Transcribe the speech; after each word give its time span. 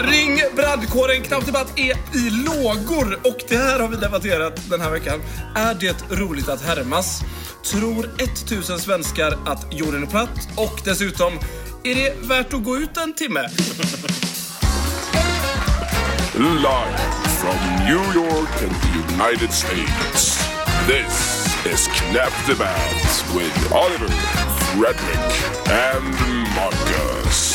Ring 0.00 0.40
brandkåren. 0.56 1.22
Knappdebatt 1.22 1.78
är 1.78 2.16
i 2.16 2.30
lågor. 2.30 3.18
Och 3.24 3.38
det 3.48 3.56
här 3.56 3.80
har 3.80 3.88
vi 3.88 3.96
debatterat 3.96 4.70
den 4.70 4.80
här 4.80 4.90
veckan. 4.90 5.20
Är 5.54 5.74
det 5.74 5.96
roligt 6.10 6.48
att 6.48 6.62
härmas? 6.62 7.20
Tror 7.64 8.10
1000 8.18 8.78
svenskar 8.78 9.38
att 9.46 9.66
jorden 9.70 10.02
är 10.02 10.06
platt? 10.06 10.48
Och 10.56 10.80
dessutom, 10.84 11.32
är 11.84 11.94
det 11.94 12.14
värt 12.28 12.54
att 12.54 12.64
gå 12.64 12.76
ut 12.76 12.96
en 12.96 13.14
timme? 13.14 13.48
Live 16.38 16.98
from 17.40 17.56
New 17.86 18.14
York 18.14 18.62
and 18.62 18.74
the 18.82 19.14
United 19.14 19.52
States. 19.52 20.38
This 20.86 21.46
is 21.66 21.88
Knap 21.88 22.32
Debatt 22.46 23.24
with 23.34 23.72
Oliver, 23.72 24.08
Fredrik, 24.74 25.32
and 25.66 26.14
Marcus. 26.56 27.47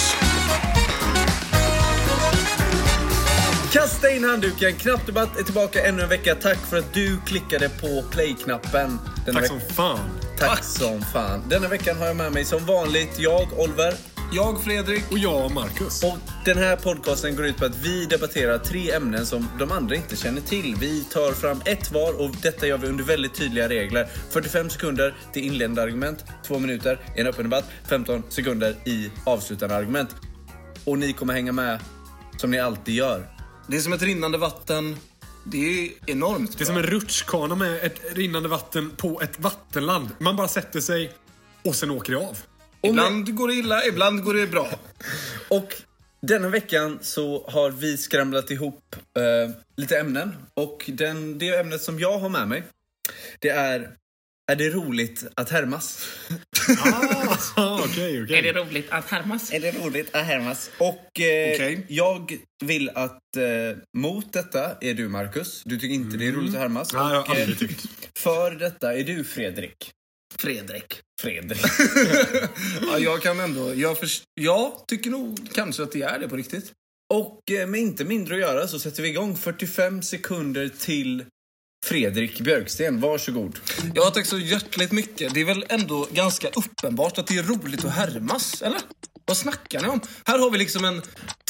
Kasta 3.74 4.10
in 4.10 4.24
handduken. 4.24 4.74
Knappdebatt 4.74 5.40
är 5.40 5.44
tillbaka 5.44 5.86
ännu 5.86 6.04
en 6.04 6.10
vecka. 6.10 6.36
Tack 6.36 6.58
för 6.58 6.78
att 6.78 6.94
du 6.94 7.18
klickade 7.26 7.70
på 7.70 8.04
play-knappen. 8.12 9.00
Denna 9.26 9.40
Tack 9.40 9.48
som 9.48 9.60
fan. 9.60 10.10
Tack, 10.40 10.50
Tack. 10.50 10.64
som 10.64 11.02
fan. 11.02 11.44
Denna 11.50 11.68
veckan 11.68 11.98
har 11.98 12.06
jag 12.06 12.16
med 12.16 12.32
mig 12.32 12.46
som 12.46 12.66
vanligt 12.66 13.20
jag, 13.20 13.48
Oliver. 13.58 13.94
Jag, 14.34 14.64
Fredrik. 14.64 15.12
Och 15.12 15.18
jag, 15.18 15.52
Marcus. 15.52 16.04
Och 16.04 16.18
den 16.46 16.58
här 16.58 16.76
podcasten 16.76 17.36
går 17.36 17.46
ut 17.46 17.58
på 17.58 17.66
att 17.66 17.78
vi 17.78 18.06
debatterar 18.06 18.58
tre 18.58 18.92
ämnen 18.92 19.26
som 19.26 19.48
de 19.60 19.72
andra 19.72 19.96
inte 19.96 20.16
känner 20.16 20.42
till. 20.42 20.76
Vi 20.80 21.04
tar 21.04 21.32
fram 21.32 21.62
ett 21.66 21.92
var 21.92 22.22
och 22.22 22.36
detta 22.42 22.68
gör 22.68 22.78
vi 22.78 22.88
under 22.88 23.04
väldigt 23.04 23.36
tydliga 23.36 23.70
regler. 23.70 24.08
45 24.30 24.70
sekunder 24.70 25.16
till 25.34 25.44
inledande 25.44 25.82
argument, 25.82 26.26
2 26.48 26.60
minuter 26.60 27.00
i 27.18 27.22
en 27.22 27.28
öppen 27.28 27.44
debatt, 27.44 27.66
15 27.90 28.24
sekunder 28.30 28.76
i 28.86 29.12
avslutande 29.26 29.76
argument. 29.76 30.10
Och 30.86 30.98
ni 30.98 31.14
kommer 31.14 31.34
hänga 31.34 31.52
med 31.52 31.80
som 32.38 32.52
ni 32.52 32.60
alltid 32.60 32.96
gör. 32.96 33.33
Det 33.68 33.78
är 33.78 33.82
som 33.82 33.94
ett 33.94 34.02
rinnande 34.02 34.38
vatten. 34.38 34.96
Det 35.46 35.58
är 35.86 35.92
enormt 36.06 36.58
Det 36.58 36.64
är 36.64 36.66
som 36.66 36.78
en 36.78 36.84
rutschkana 36.84 37.56
med 37.56 37.84
ett 37.84 38.02
rinnande 38.12 38.50
vatten 38.50 38.92
på 38.98 39.22
ett 39.22 39.40
vattenland. 39.40 40.10
Man 40.20 40.36
bara 40.36 40.48
sätter 40.48 40.82
sig 40.82 41.12
och 41.66 41.76
sen 41.76 41.92
åker 41.92 42.14
det 42.14 42.20
av. 42.20 42.38
Ibland 42.82 43.36
går 43.36 43.48
det 43.48 43.54
illa, 43.54 43.86
ibland 43.86 44.24
går 44.24 44.34
det 44.34 44.48
bra. 44.48 44.70
Och 45.50 45.74
denna 46.22 46.50
veckan 46.50 47.00
så 47.02 47.46
har 47.48 47.70
vi 47.70 47.98
skramlat 47.98 48.52
ihop 48.52 48.96
eh, 49.18 49.56
lite 49.76 50.00
ämnen. 50.00 50.36
Och 50.54 50.90
den, 50.94 51.40
det 51.40 51.50
ämnet 51.50 51.82
som 51.82 52.00
jag 52.00 52.20
har 52.20 52.30
med 52.30 52.48
mig, 52.48 52.64
det 53.40 53.50
är 53.50 53.90
Är 54.52 54.56
det 54.56 54.70
roligt 54.70 55.26
att 55.36 55.50
härmas? 55.50 56.08
Ah, 56.86 57.80
okej, 57.86 58.24
okej. 58.24 58.52
roligt 58.54 58.88
att 58.92 59.10
härmas? 59.10 59.54
Är 59.54 59.60
det 59.60 59.72
roligt 59.72 60.16
att 60.16 60.26
härmas? 60.26 60.70
Och 60.78 61.20
eh, 61.20 61.54
Okej. 61.56 61.86
jag 61.90 62.38
vill 62.66 62.90
att 62.90 63.38
eh, 63.38 63.78
mot 63.98 64.34
detta 64.34 64.78
är 64.82 64.94
du 64.94 65.08
Marcus. 65.08 65.62
Du 65.66 65.80
tycker 65.80 65.96
inte 65.96 66.18
det 66.18 66.28
är 66.28 66.32
roligt 66.32 66.54
att 66.56 66.60
härmas. 66.62 66.94
Nej, 66.94 67.02
jag 67.02 67.10
har 67.10 67.22
Och, 67.22 67.36
eh, 67.36 67.42
aldrig 67.42 67.60
tyckt. 67.60 67.86
för 68.18 68.52
detta 68.52 68.94
är 68.98 69.04
du 69.04 69.24
Fredrik. 69.24 69.92
Fredrik. 70.40 71.00
Fredrik. 71.22 71.62
Ja, 72.82 73.00
jag 73.00 73.22
kan 73.22 73.40
ändå... 73.40 73.74
Jag, 73.76 73.98
förs- 74.00 74.22
jag 74.42 74.74
tycker 74.88 75.10
nog 75.10 75.40
kanske 75.54 75.84
att 75.84 75.92
det 75.92 76.02
är 76.02 76.20
det 76.20 76.28
på 76.28 76.36
riktigt. 76.36 76.72
Och 77.14 77.52
eh, 77.52 77.68
med 77.68 77.80
inte 77.82 78.06
mindre 78.06 78.36
att 78.36 78.42
göra 78.42 78.68
så 78.68 78.80
sätter 78.80 79.04
vi 79.04 79.10
igång 79.10 79.36
45 79.38 80.02
sekunder 80.02 80.70
till 80.80 81.26
Fredrik 81.84 82.40
Björksten. 82.40 83.02
Varsågod. 83.02 83.60
Ja, 83.96 84.12
tack 84.14 84.26
så 84.26 84.40
hjärtligt 84.40 84.92
mycket. 84.92 85.34
Det 85.34 85.42
är 85.42 85.46
väl 85.46 85.66
ändå 85.70 86.08
ganska 86.12 86.48
uppenbart 86.48 87.18
att 87.18 87.28
det 87.28 87.38
är 87.38 87.44
roligt 87.44 87.86
att 87.86 87.92
härmas, 87.92 88.62
eller? 88.62 88.80
Vad 89.26 89.38
snackar 89.38 89.82
ni 89.82 89.88
om? 89.88 90.02
Här 90.26 90.40
har 90.40 90.50
vi 90.50 90.58
liksom 90.58 90.86
en 90.86 91.02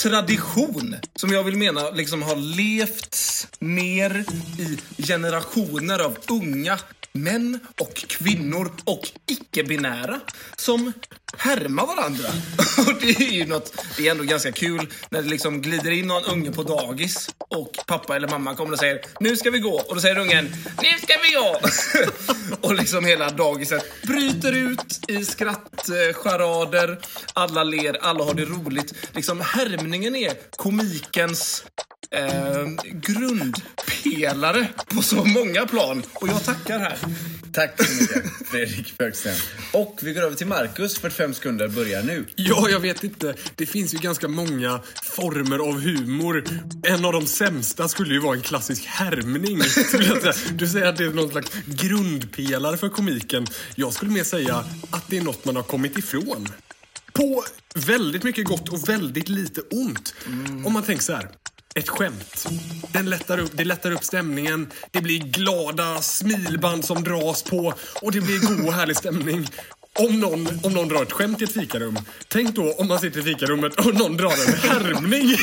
tradition 0.01 0.95
som 1.15 1.31
jag 1.31 1.43
vill 1.43 1.57
mena 1.57 1.89
liksom 1.89 2.21
har 2.21 2.35
levts 2.35 3.47
ner 3.59 4.25
i 4.59 5.01
generationer 5.03 5.99
av 5.99 6.17
unga 6.29 6.79
män 7.13 7.59
och 7.81 7.95
kvinnor 7.95 8.71
och 8.83 9.09
icke-binära 9.27 10.19
som 10.55 10.93
härmar 11.37 11.85
varandra. 11.85 12.27
Och 12.77 13.01
det 13.01 13.25
är 13.25 13.31
ju 13.31 13.45
något, 13.45 13.85
det 13.97 14.07
är 14.07 14.11
ändå 14.11 14.23
ganska 14.23 14.51
kul 14.51 14.87
när 15.09 15.21
det 15.21 15.29
liksom 15.29 15.61
glider 15.61 15.91
in 15.91 16.07
någon 16.07 16.23
unge 16.23 16.51
på 16.51 16.63
dagis 16.63 17.29
och 17.37 17.77
pappa 17.87 18.15
eller 18.15 18.27
mamma 18.27 18.55
kommer 18.55 18.73
och 18.73 18.79
säger 18.79 19.01
nu 19.19 19.37
ska 19.37 19.51
vi 19.51 19.59
gå 19.59 19.73
och 19.73 19.95
då 19.95 20.01
säger 20.01 20.17
ungen 20.17 20.45
nu 20.83 20.97
ska 21.03 21.13
vi 21.23 21.35
gå. 21.35 21.59
och 22.67 22.75
liksom 22.75 23.05
hela 23.05 23.29
dagiset 23.29 24.01
bryter 24.03 24.51
ut 24.51 25.09
i 25.09 25.25
skrattcharader. 25.25 26.99
Alla 27.33 27.63
ler, 27.77 27.97
alla 28.01 28.23
har 28.23 28.33
det 28.33 28.45
roligt. 28.45 28.93
Liksom 29.13 29.41
härmningen 29.41 30.15
är 30.15 30.33
komikens 30.55 31.65
eh, 32.11 32.67
grundpelare 32.91 34.67
på 34.87 35.01
så 35.01 35.25
många 35.25 35.65
plan. 35.65 36.03
Och 36.13 36.27
jag 36.27 36.43
tackar 36.43 36.79
här. 36.79 36.97
Tack 37.53 37.83
så 37.85 38.01
mycket, 38.01 38.47
Fredrik 38.47 38.97
Björksten. 38.97 39.35
Och 39.71 39.99
vi 40.01 40.13
går 40.13 40.21
över 40.21 40.35
till 40.35 40.47
Marcus. 40.47 40.97
45 40.97 41.33
sekunder 41.33 41.67
börjar 41.67 42.03
nu. 42.03 42.25
Ja, 42.35 42.69
jag 42.69 42.79
vet 42.79 43.03
inte. 43.03 43.35
Det 43.55 43.65
finns 43.65 43.93
ju 43.93 43.97
ganska 43.97 44.27
många 44.27 44.79
former 45.03 45.59
av 45.59 45.79
humor. 45.79 46.43
En 46.83 47.05
av 47.05 47.13
de 47.13 47.25
sämsta 47.27 47.87
skulle 47.87 48.13
ju 48.13 48.19
vara 48.19 48.35
en 48.35 48.41
klassisk 48.41 48.85
härmning. 48.85 49.59
Du 50.53 50.67
säger 50.67 50.85
att 50.85 50.97
det 50.97 51.03
är 51.03 51.13
någon 51.13 51.29
slags 51.29 51.51
grundpelare 51.65 52.77
för 52.77 52.89
komiken. 52.89 53.47
Jag 53.75 53.93
skulle 53.93 54.11
mer 54.11 54.23
säga 54.23 54.65
att 54.91 55.07
det 55.07 55.17
är 55.17 55.21
något 55.21 55.45
man 55.45 55.55
har 55.55 55.63
kommit 55.63 55.97
ifrån. 55.97 56.47
På 57.13 57.43
väldigt 57.75 58.23
mycket 58.23 58.45
gott 58.45 58.69
och 58.69 58.89
väldigt 58.89 59.29
lite 59.29 59.61
ont. 59.61 60.13
Om 60.65 60.73
man 60.73 60.83
tänker 60.83 61.03
så 61.03 61.13
här. 61.13 61.29
Ett 61.75 61.89
skämt. 61.89 62.47
Den 62.91 63.09
lättar 63.09 63.39
upp, 63.39 63.51
det 63.53 63.63
lättar 63.63 63.91
upp 63.91 64.03
stämningen. 64.03 64.71
Det 64.91 65.01
blir 65.01 65.19
glada 65.19 66.01
smilband 66.01 66.85
som 66.85 67.03
dras 67.03 67.43
på 67.43 67.73
och 68.01 68.11
det 68.11 68.21
blir 68.21 68.39
god 68.39 68.67
och 68.67 68.73
härlig 68.73 68.97
stämning. 68.97 69.47
Om 69.99 70.19
någon, 70.19 70.47
om 70.63 70.73
någon 70.73 70.87
drar 70.87 71.03
ett 71.03 71.11
skämt 71.11 71.41
i 71.41 71.43
ett 71.43 71.51
fikarum. 71.51 71.99
Tänk 72.27 72.55
då 72.55 72.73
om 72.73 72.87
man 72.87 72.99
sitter 72.99 73.19
i 73.19 73.23
fikarummet 73.23 73.85
och 73.85 73.93
någon 73.93 74.17
drar 74.17 74.31
en 74.47 74.53
härmning. 74.53 75.35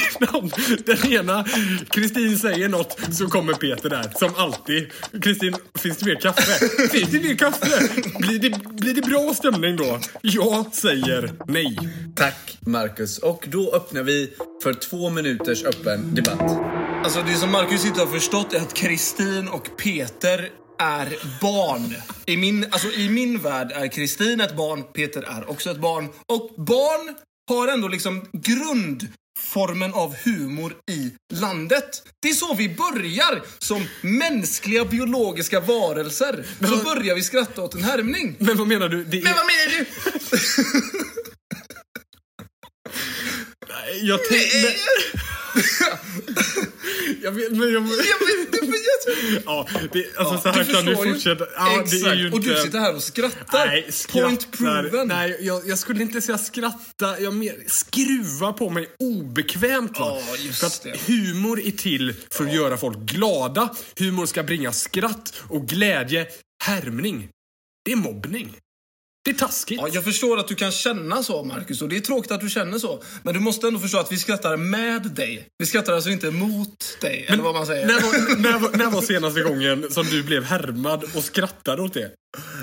Den 0.86 1.12
ena, 1.12 1.44
Kristin 1.90 2.38
säger 2.38 2.68
något 2.68 2.98
så 3.12 3.26
kommer 3.26 3.52
Peter 3.52 3.90
där, 3.90 4.12
som 4.18 4.30
alltid. 4.36 4.90
Kristin, 5.22 5.54
finns 5.78 5.98
det 5.98 6.06
mer 6.06 6.20
kaffe? 6.20 6.68
Finns 6.88 7.10
det 7.10 7.20
mer 7.20 7.34
kaffe? 7.34 7.88
Blir 8.18 8.38
det, 8.38 8.50
blir 8.74 8.94
det 8.94 9.02
bra 9.02 9.34
stämning 9.34 9.76
då? 9.76 9.98
Jag 10.22 10.74
säger 10.74 11.32
nej. 11.46 11.78
Tack, 12.16 12.58
Marcus. 12.60 13.18
Och 13.18 13.44
då 13.48 13.72
öppnar 13.74 14.02
vi 14.02 14.30
för 14.62 14.74
två 14.74 15.10
minuters 15.10 15.64
öppen 15.64 16.14
debatt. 16.14 16.60
Alltså 17.04 17.22
det 17.22 17.34
som 17.34 17.52
Marcus 17.52 17.86
inte 17.86 18.00
har 18.00 18.06
förstått 18.06 18.52
är 18.52 18.60
att 18.60 18.74
Kristin 18.74 19.48
och 19.48 19.76
Peter 19.76 20.48
är 20.80 21.18
barn. 21.40 21.94
I 22.26 22.36
min, 22.36 22.66
alltså, 22.70 22.88
I 22.88 23.08
min 23.08 23.38
värld 23.38 23.72
är 23.74 23.88
Kristin 23.88 24.40
ett 24.40 24.56
barn, 24.56 24.82
Peter 24.92 25.22
är 25.22 25.50
också 25.50 25.70
ett 25.70 25.80
barn. 25.80 26.08
Och 26.26 26.50
barn 26.56 27.14
har 27.48 27.68
ändå 27.68 27.88
liksom 27.88 28.26
grundformen 28.32 29.94
av 29.94 30.14
humor 30.24 30.76
i 30.90 31.12
landet. 31.34 32.02
Det 32.22 32.28
är 32.28 32.34
så 32.34 32.54
vi 32.54 32.68
börjar 32.68 33.42
som 33.58 33.86
mänskliga 34.00 34.84
biologiska 34.84 35.60
varelser. 35.60 36.44
Så 36.60 36.76
börjar 36.76 37.14
vi 37.14 37.22
skratta 37.22 37.62
åt 37.62 37.74
en 37.74 37.84
härmning. 37.84 38.36
Men 38.38 38.56
vad 38.56 38.66
menar 38.66 38.88
du? 38.88 39.00
Är, 39.00 39.04
Men 39.04 39.34
vad 39.34 39.46
menar 39.46 39.78
du? 39.78 39.86
jag 44.06 44.20
tänkte... 44.28 44.74
Jag 47.22 47.32
vet, 47.32 47.52
men 47.52 47.72
jag... 47.72 47.82
Jag 47.82 48.26
vet 48.26 48.52
men. 48.52 48.59
Ja, 49.46 49.68
det, 49.92 50.04
alltså 50.16 50.34
Ja, 50.34 50.40
så 50.40 50.48
här 50.48 50.64
du 50.64 50.72
kan 50.74 50.84
du 50.84 50.96
fortsätta. 50.96 51.44
Ja, 51.56 51.80
Exakt. 51.80 52.18
ju 52.18 52.32
Och 52.32 52.40
du 52.40 52.50
inte- 52.50 52.62
sitter 52.62 52.78
här 52.78 52.94
och 52.94 53.02
skrattar. 53.02 53.66
Nej, 53.66 53.82
Point 54.12 54.42
skrattar. 54.42 54.82
proven. 54.82 55.08
Nej, 55.08 55.36
jag, 55.40 55.62
jag 55.68 55.78
skulle 55.78 56.02
inte 56.02 56.20
säga 56.20 56.38
skratta. 56.38 57.20
Jag 57.20 57.34
mer 57.34 57.54
skruva 57.66 58.52
på 58.52 58.70
mig 58.70 58.90
obekvämt. 58.98 59.98
Va? 59.98 60.18
Just 60.38 60.60
för 60.60 60.66
att 60.66 60.82
det. 60.82 61.00
humor 61.06 61.60
är 61.60 61.70
till 61.70 62.14
för 62.30 62.44
att 62.44 62.54
göra 62.54 62.76
folk 62.76 62.98
glada. 62.98 63.74
Humor 63.98 64.26
ska 64.26 64.42
bringa 64.42 64.72
skratt 64.72 65.34
och 65.48 65.68
glädje. 65.68 66.26
Härmning, 66.64 67.28
det 67.84 67.92
är 67.92 67.96
mobbning. 67.96 68.56
Det 69.24 69.30
är 69.30 69.34
taskigt. 69.34 69.80
Ja, 69.82 69.88
jag 69.92 70.04
förstår 70.04 70.38
att 70.38 70.48
du 70.48 70.54
kan 70.54 70.72
känna 70.72 71.22
så, 71.22 71.44
Marcus, 71.44 71.82
och 71.82 71.88
det 71.88 71.96
är 71.96 72.00
tråkigt 72.00 72.32
att 72.32 72.40
du 72.40 72.48
känner 72.48 72.78
så. 72.78 73.02
Men 73.22 73.34
du 73.34 73.40
måste 73.40 73.66
ändå 73.66 73.80
förstå 73.80 73.98
att 73.98 74.12
vi 74.12 74.16
skrattar 74.16 74.56
med 74.56 75.02
dig. 75.02 75.48
Vi 75.58 75.66
skrattar 75.66 75.92
alltså 75.92 76.10
inte 76.10 76.30
mot 76.30 76.98
dig, 77.00 77.24
eller 77.28 77.42
vad 77.42 77.54
man 77.54 77.66
säger. 77.66 77.86
När 77.86 77.94
var, 77.94 78.36
när, 78.38 78.58
var, 78.58 78.76
när 78.76 78.90
var 78.90 79.02
senaste 79.12 79.40
gången 79.40 79.90
som 79.90 80.04
du 80.06 80.22
blev 80.22 80.44
härmad 80.44 81.04
och 81.14 81.24
skrattade 81.24 81.82
åt 81.82 81.94
det? 81.94 82.10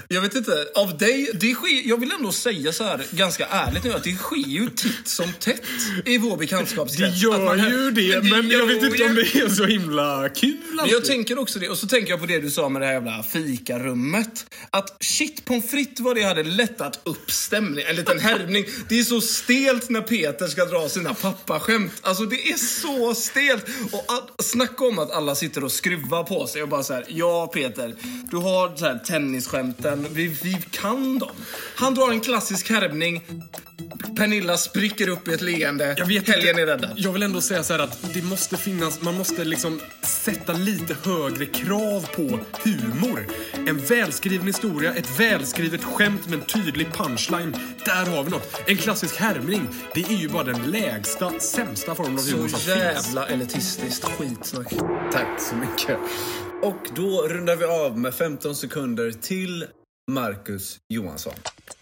Jag 0.08 0.22
vet 0.22 0.36
inte, 0.36 0.68
av 0.76 0.98
dig, 0.98 1.32
det 1.34 1.54
sker, 1.54 1.90
jag 1.90 2.00
vill 2.00 2.12
ändå 2.12 2.32
säga 2.32 2.72
så 2.74 2.84
här 2.84 3.06
ganska 3.12 3.46
ärligt 3.46 3.84
nu 3.84 3.94
att 3.94 4.04
det 4.04 4.16
sker 4.16 4.36
ju 4.48 4.70
titt 4.70 5.08
som 5.08 5.34
tätt 5.34 5.62
i 6.06 6.18
vår 6.18 6.32
Det 6.32 6.38
bekantskapskrets. 6.38 7.14
Att 7.16 7.22
gör 7.24 7.46
man- 7.46 7.60
ju 7.60 7.92
det, 7.92 8.24
men 8.24 8.50
jag 8.52 8.66
vet 8.66 8.82
gör 8.82 8.90
inte 8.92 9.04
om 9.06 9.16
det. 9.16 9.24
det 9.34 9.40
är 9.40 9.50
så 9.50 9.66
himla 9.66 10.30
kul 10.30 10.58
Men 10.74 10.90
jag 10.90 11.06
tänker 11.06 11.40
också 11.40 11.60
det, 11.60 11.70
och 11.70 11.78
så 11.78 11.88
tänker 11.88 12.10
jag 12.12 12.20
på 12.20 12.26
det 12.26 12.40
du 12.40 12.50
sa 12.52 12.70
med 12.70 12.82
det 12.82 12.86
här 12.86 12.94
jävla 12.94 13.24
fikarummet. 13.24 14.46
Att 14.70 14.98
shit, 15.04 15.46
pommes 15.46 15.72
frites 15.72 16.00
vad 16.00 16.16
det 16.16 16.24
hade 16.24 16.44
lättat 16.44 17.00
upp 17.04 17.32
stämning, 17.32 17.86
en 17.90 17.96
liten 17.96 18.20
härmning. 18.20 18.66
Det 18.90 19.00
är 19.00 19.04
så 19.04 19.22
stelt 19.22 19.90
när 19.90 20.02
Peter 20.02 20.48
ska 20.48 20.66
dra 20.66 20.90
sina 20.90 21.14
pappaskämt. 21.14 21.94
Alltså 22.02 22.26
det 22.26 22.50
är 22.50 22.58
så 22.58 23.16
stelt. 23.16 23.66
Och 23.92 24.06
att, 24.08 24.46
snacka 24.46 24.86
om 24.86 25.00
att 25.00 25.12
alla 25.12 25.36
sitter 25.36 25.64
och 25.64 25.72
skruvar 25.72 26.24
på 26.24 26.48
sig 26.48 26.64
och 26.64 26.70
bara 26.70 26.84
så 26.84 26.94
här, 26.94 27.06
ja 27.08 27.48
Peter, 27.54 27.96
du 28.32 28.38
har 28.38 28.76
så 28.78 28.86
här 28.86 29.00
skämten. 29.58 30.08
vi, 30.14 30.28
vi 30.28 30.58
kan 30.72 31.20
dem. 31.20 31.30
Han 31.76 31.94
drar 31.94 32.12
en 32.12 32.20
klassisk 32.20 32.70
härmning, 32.70 33.24
Pernilla 34.16 34.58
spricker 34.58 35.10
upp 35.10 35.28
i 35.28 35.34
ett 35.34 35.42
leende, 35.42 35.96
Jag 35.98 36.06
vet 36.06 36.28
helgen 36.28 36.50
inte. 36.50 36.62
är 36.62 36.66
räddad. 36.66 36.94
Jag 36.96 37.12
vill 37.14 37.24
ändå 37.24 37.42
säga 37.42 37.64
så 37.64 37.74
här 37.74 37.80
att 37.80 38.14
det 38.14 38.22
måste 38.22 38.58
finnas, 38.58 39.02
man 39.02 39.16
måste 39.18 39.46
liksom 39.46 39.80
sätta 40.02 40.54
lite 40.54 40.96
högre 41.04 41.46
krav 41.46 42.08
på 42.16 42.40
humor. 42.64 43.28
En 43.68 43.78
välskriven 43.86 44.48
historia, 44.48 44.94
ett 44.94 45.20
välskrivet 45.20 45.84
skämt 45.84 46.26
med 46.30 46.40
en 46.40 46.46
tydlig 46.46 46.94
punchline. 46.94 47.56
Där 47.86 48.06
har 48.06 48.24
vi 48.24 48.30
något. 48.30 48.62
En 48.66 48.78
klassisk 48.78 49.16
härmning, 49.18 49.68
det 49.94 50.04
är 50.04 50.18
ju 50.18 50.30
bara 50.30 50.44
den 50.44 50.72
lägsta, 50.72 51.40
sämsta 51.40 51.96
formen 51.96 52.18
av 52.18 52.26
humor 52.32 52.48
som 52.48 52.60
Så 52.60 52.66
finns. 52.72 52.78
jävla 53.08 53.28
elitistiskt 53.28 54.04
skitsnack. 54.06 54.74
Tack 55.12 55.42
så 55.42 55.56
mycket. 55.56 55.98
Och 56.62 56.88
då 56.96 57.28
rundar 57.28 57.56
vi 57.56 57.66
av 57.66 57.98
med 58.00 58.14
15 58.14 58.56
sekunder 58.56 59.12
till 59.12 59.66
Marcus 60.12 60.78
Johansson. 60.90 61.34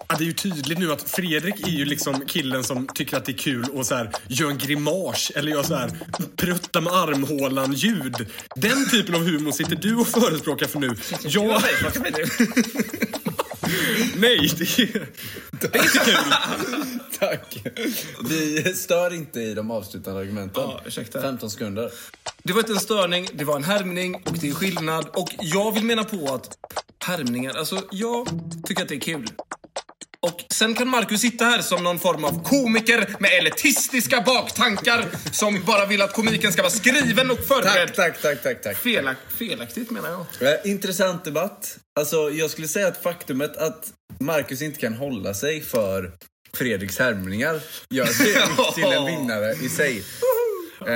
Ja, 0.07 0.15
det 0.17 0.23
är 0.23 0.25
ju 0.25 0.33
tydligt 0.33 0.77
nu 0.77 0.91
att 0.91 1.09
Fredrik 1.09 1.67
är 1.67 1.71
ju 1.71 1.85
liksom 1.85 2.25
killen 2.27 2.63
som 2.63 2.87
tycker 2.87 3.17
att 3.17 3.25
det 3.25 3.31
är 3.31 3.37
kul 3.37 3.65
och 3.73 3.85
så 3.85 3.95
här, 3.95 4.11
gör 4.27 4.49
en 4.49 4.57
grimas 4.57 5.31
eller 5.35 5.51
gör 5.51 5.63
så 5.63 5.75
här 5.75 5.91
prutta 6.35 6.81
med 6.81 6.93
armhålan-ljud. 6.93 8.15
Den 8.55 8.89
typen 8.89 9.15
av 9.15 9.21
humor 9.21 9.51
sitter 9.51 9.75
du 9.75 9.95
och 9.95 10.07
förespråkar 10.07 10.67
för 10.67 10.79
nu. 10.79 10.95
Jag... 11.23 11.61
Nej, 14.17 14.51
det 14.57 14.79
är, 14.79 15.07
det 15.51 15.75
är 15.75 15.83
inte 15.83 15.99
kul. 16.05 16.33
Tack. 17.19 17.57
Vi 18.29 18.73
stör 18.73 19.13
inte 19.13 19.41
i 19.41 19.53
de 19.53 19.71
avslutande 19.71 20.19
argumenten. 20.19 20.63
Ja, 20.63 20.81
ursäkta. 20.85 21.21
15 21.21 21.49
sekunder. 21.49 21.91
Det 22.43 22.53
var 22.53 22.59
inte 22.59 22.73
en 22.73 22.79
störning, 22.79 23.29
det 23.33 23.45
var 23.45 23.55
en 23.55 23.63
härmning 23.63 24.15
och 24.15 24.37
det 24.41 24.49
är 24.49 24.53
skillnad. 24.53 25.07
Och 25.13 25.29
jag 25.39 25.71
vill 25.71 25.83
mena 25.83 26.03
på 26.03 26.33
att 26.33 26.57
härmningar, 27.05 27.57
alltså 27.57 27.81
jag 27.91 28.27
tycker 28.65 28.83
att 28.83 28.89
det 28.89 28.95
är 28.95 28.99
kul. 28.99 29.29
Och 30.25 30.43
sen 30.53 30.75
kan 30.75 30.87
Marcus 30.87 31.21
sitta 31.21 31.45
här 31.45 31.61
som 31.61 31.83
någon 31.83 31.99
form 31.99 32.25
av 32.25 32.43
komiker 32.43 33.15
med 33.19 33.31
elitistiska 33.39 34.21
baktankar 34.21 35.05
som 35.31 35.61
bara 35.65 35.85
vill 35.85 36.01
att 36.01 36.13
komiken 36.13 36.53
ska 36.53 36.61
vara 36.61 36.71
skriven 36.71 37.31
och 37.31 37.39
förberedd. 37.39 37.93
Tack, 37.95 37.95
tack, 37.95 38.21
tack, 38.21 38.43
tack, 38.43 38.61
tack. 38.61 38.77
Felak, 38.77 39.17
felaktigt 39.37 39.91
menar 39.91 40.09
jag. 40.39 40.53
Eh, 40.53 40.71
Intressant 40.71 41.25
debatt. 41.25 41.77
Alltså, 41.99 42.29
jag 42.31 42.49
skulle 42.51 42.67
säga 42.67 42.87
att 42.87 43.03
faktumet 43.03 43.57
att 43.57 43.91
Marcus 44.19 44.61
inte 44.61 44.79
kan 44.79 44.93
hålla 44.93 45.33
sig 45.33 45.61
för 45.61 46.11
Fredriks 46.57 46.99
härmningar 46.99 47.61
gör 47.89 48.05
Fredrik 48.05 48.75
till 48.75 48.83
en 48.83 49.05
vinnare 49.17 49.53
i 49.53 49.69
sig. 49.69 49.97
Eh, 50.81 50.85
det 50.85 50.91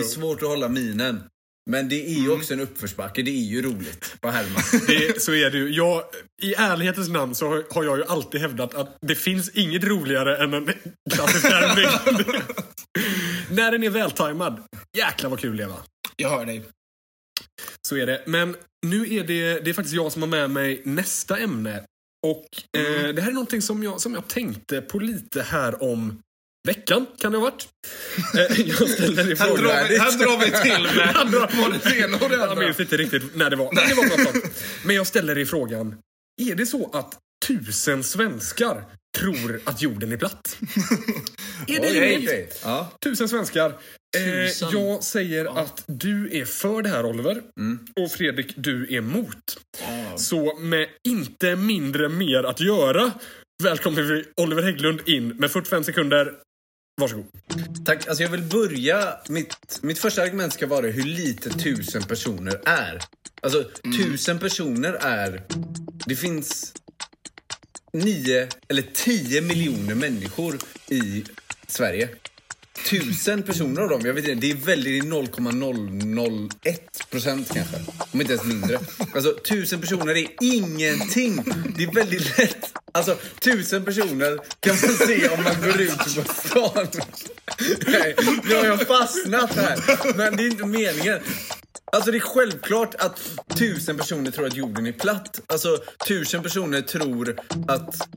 är 0.00 0.08
svårt 0.08 0.42
att 0.42 0.48
hålla 0.48 0.68
minen. 0.68 1.22
Men 1.68 1.88
det 1.88 2.06
är 2.08 2.20
ju 2.20 2.30
också 2.30 2.52
en 2.54 2.60
uppförsbacke. 2.60 3.22
Det 3.22 3.30
är 3.30 3.44
ju 3.44 3.62
roligt 3.62 4.16
att 4.20 4.34
härma. 4.34 4.60
Det, 4.86 5.22
så 5.22 5.32
är 5.34 5.50
det 5.50 5.58
ju. 5.58 5.70
Jag, 5.70 6.02
I 6.42 6.54
ärlighetens 6.54 7.08
namn 7.08 7.34
så 7.34 7.48
har- 7.48 7.64
har 7.74 7.84
jag 7.84 7.98
ju 7.98 8.04
alltid 8.04 8.40
hävdat 8.40 8.74
att 8.74 8.96
det 9.00 9.14
finns 9.14 9.48
inget 9.50 9.84
roligare 9.84 10.44
än 10.44 10.54
en 10.54 10.72
klassisk 11.14 11.44
härmning. 11.44 11.86
När 13.50 13.72
den 13.72 13.82
är 13.84 13.90
vältajmad. 13.90 14.62
Jäklar 14.96 15.30
vad 15.30 15.38
kul 15.40 15.56
det 15.56 15.66
var. 15.66 15.80
Jag 16.16 16.30
hör 16.30 16.46
dig. 16.46 16.62
Så 17.88 17.96
är 17.96 18.06
det. 18.06 18.22
Men 18.26 18.56
nu 18.86 19.14
är 19.14 19.24
det, 19.24 19.60
det 19.60 19.70
är 19.70 19.74
faktiskt 19.74 19.94
jag 19.96 20.12
som 20.12 20.22
har 20.22 20.28
med 20.28 20.50
mig 20.50 20.82
nästa 20.84 21.38
ämne. 21.38 21.82
Och 22.26 22.46
eh, 22.80 23.14
det 23.14 23.22
här 23.22 23.28
är 23.28 23.34
någonting 23.34 23.62
som 23.62 23.82
jag, 23.82 24.00
som 24.00 24.14
jag 24.14 24.28
tänkte 24.28 24.80
på 24.80 24.98
lite 24.98 25.42
här 25.42 25.82
om 25.82 26.20
veckan, 26.68 27.06
kan 27.18 27.32
det 27.32 27.38
ha 27.38 27.44
varit? 27.44 27.68
Eh, 28.50 28.60
jag 28.60 28.88
ställde 28.90 29.22
Här 29.24 29.34
fråga. 29.34 29.62
drar, 29.62 29.88
vi, 29.88 29.98
här 29.98 30.18
drar 30.18 30.38
vi 30.38 30.44
till 30.70 30.96
med 30.96 31.06
Han 31.14 31.30
drar- 31.30 31.50
både 31.64 31.78
det 31.84 31.96
ena 31.98 32.16
och 32.18 32.28
det 32.28 32.36
Jag 32.36 32.48
andra. 32.50 32.64
minns 32.66 32.80
inte 32.80 32.96
riktigt 32.96 33.36
när 33.36 33.50
det 33.50 33.56
var. 33.56 33.72
Men 33.72 33.88
det 33.88 33.94
var 33.94 34.04
något. 34.34 34.44
Men 34.84 34.96
jag 34.96 35.06
ställer 35.06 35.38
i 35.38 35.46
frågan. 35.46 35.94
Är 36.50 36.54
det 36.54 36.66
så 36.66 36.90
att 36.92 37.18
tusen 37.46 38.04
svenskar 38.04 38.84
tror 39.18 39.60
att 39.64 39.82
jorden 39.82 40.12
är 40.12 40.16
platt? 40.16 40.58
är 41.66 41.80
det 41.80 41.88
rimligt? 42.00 42.28
okej. 42.28 42.50
Ja. 42.64 42.92
Tusen 43.04 43.28
svenskar. 43.28 43.70
Eh, 44.16 44.46
Tusen. 44.48 44.68
jag 44.72 45.04
säger 45.04 45.60
att 45.64 45.84
du 45.86 46.38
är 46.40 46.44
för 46.44 46.82
det 46.82 46.88
här 46.88 47.06
Oliver. 47.06 47.42
Och 48.00 48.10
Fredrik, 48.12 48.52
du 48.56 48.94
är 48.96 49.00
mot. 49.00 49.36
Så 50.16 50.58
med 50.58 50.86
inte 51.08 51.56
mindre 51.56 52.08
mer 52.08 52.44
att 52.44 52.60
göra 52.60 53.12
välkomnar 53.62 54.02
vi 54.02 54.24
Oliver 54.42 54.62
Hägglund 54.62 55.00
in 55.08 55.28
med 55.28 55.50
45 55.50 55.84
sekunder. 55.84 56.32
Varsågod. 56.98 57.26
Tack. 57.84 58.08
Alltså 58.08 58.22
jag 58.22 58.30
vill 58.30 58.42
börja... 58.42 59.16
Mitt, 59.28 59.78
mitt 59.82 59.98
första 59.98 60.22
argument 60.22 60.52
ska 60.52 60.66
vara 60.66 60.86
hur 60.86 61.02
lite 61.02 61.50
tusen 61.50 62.02
personer 62.02 62.60
är. 62.64 63.02
Alltså, 63.42 63.64
tusen 63.98 64.38
personer 64.38 64.92
är... 64.92 65.42
Det 66.06 66.16
finns 66.16 66.74
nio 67.92 68.48
eller 68.68 68.82
tio 68.94 69.40
miljoner 69.40 69.94
människor 69.94 70.58
i 70.88 71.24
Sverige. 71.66 72.08
Tusen 72.86 73.42
personer 73.42 73.82
av 73.82 73.88
dem, 73.88 74.00
jag 74.04 74.14
vet 74.14 74.28
inte, 74.28 74.46
det 74.46 74.50
är 74.50 74.56
väldigt, 74.56 75.04
0,001 75.04 77.10
procent 77.10 77.50
kanske. 77.54 77.76
Om 78.12 78.20
inte 78.20 78.32
ens 78.32 78.46
mindre. 78.46 78.78
Alltså 79.14 79.32
tusen 79.48 79.80
personer 79.80 80.16
är 80.16 80.26
ingenting. 80.40 81.44
Det 81.76 81.84
är 81.84 81.94
väldigt 81.94 82.38
lätt. 82.38 82.72
Alltså 82.92 83.16
tusen 83.40 83.84
personer 83.84 84.38
kan 84.60 84.76
man 84.82 85.08
se 85.08 85.28
om 85.28 85.44
man 85.44 85.62
går 85.62 85.80
ut 85.80 85.98
på 85.98 86.32
stan. 86.34 86.86
Nej, 87.86 88.14
nu 88.44 88.54
har 88.54 88.64
jag 88.64 88.86
fastnat 88.86 89.54
här. 89.54 90.14
Men 90.16 90.36
det 90.36 90.42
är 90.42 90.46
inte 90.46 90.66
meningen. 90.66 91.18
Alltså 91.92 92.10
det 92.10 92.18
är 92.18 92.20
självklart 92.20 92.94
att 92.94 93.20
tusen 93.58 93.96
personer 93.96 94.30
tror 94.30 94.46
att 94.46 94.56
jorden 94.56 94.86
är 94.86 94.92
platt. 94.92 95.40
Alltså 95.46 95.78
tusen 96.08 96.42
personer 96.42 96.80
tror 96.80 97.40
att 97.68 98.08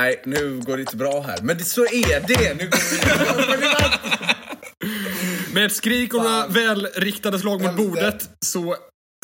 Nej, 0.00 0.22
nu 0.26 0.60
går 0.60 0.76
det 0.76 0.80
inte 0.80 0.96
bra 0.96 1.20
här. 1.20 1.38
Men 1.42 1.58
det, 1.58 1.64
så 1.64 1.84
är 1.84 2.20
det! 2.28 2.54
Nu 2.54 2.70
går 2.70 2.78
vi 3.56 3.66
Med 5.54 5.66
ett 5.66 5.72
skrik 5.72 6.14
och 6.14 6.22
några 6.22 6.46
välriktade 6.46 7.38
slag 7.38 7.62
mot 7.62 7.76
bordet 7.76 8.30
så 8.46 8.76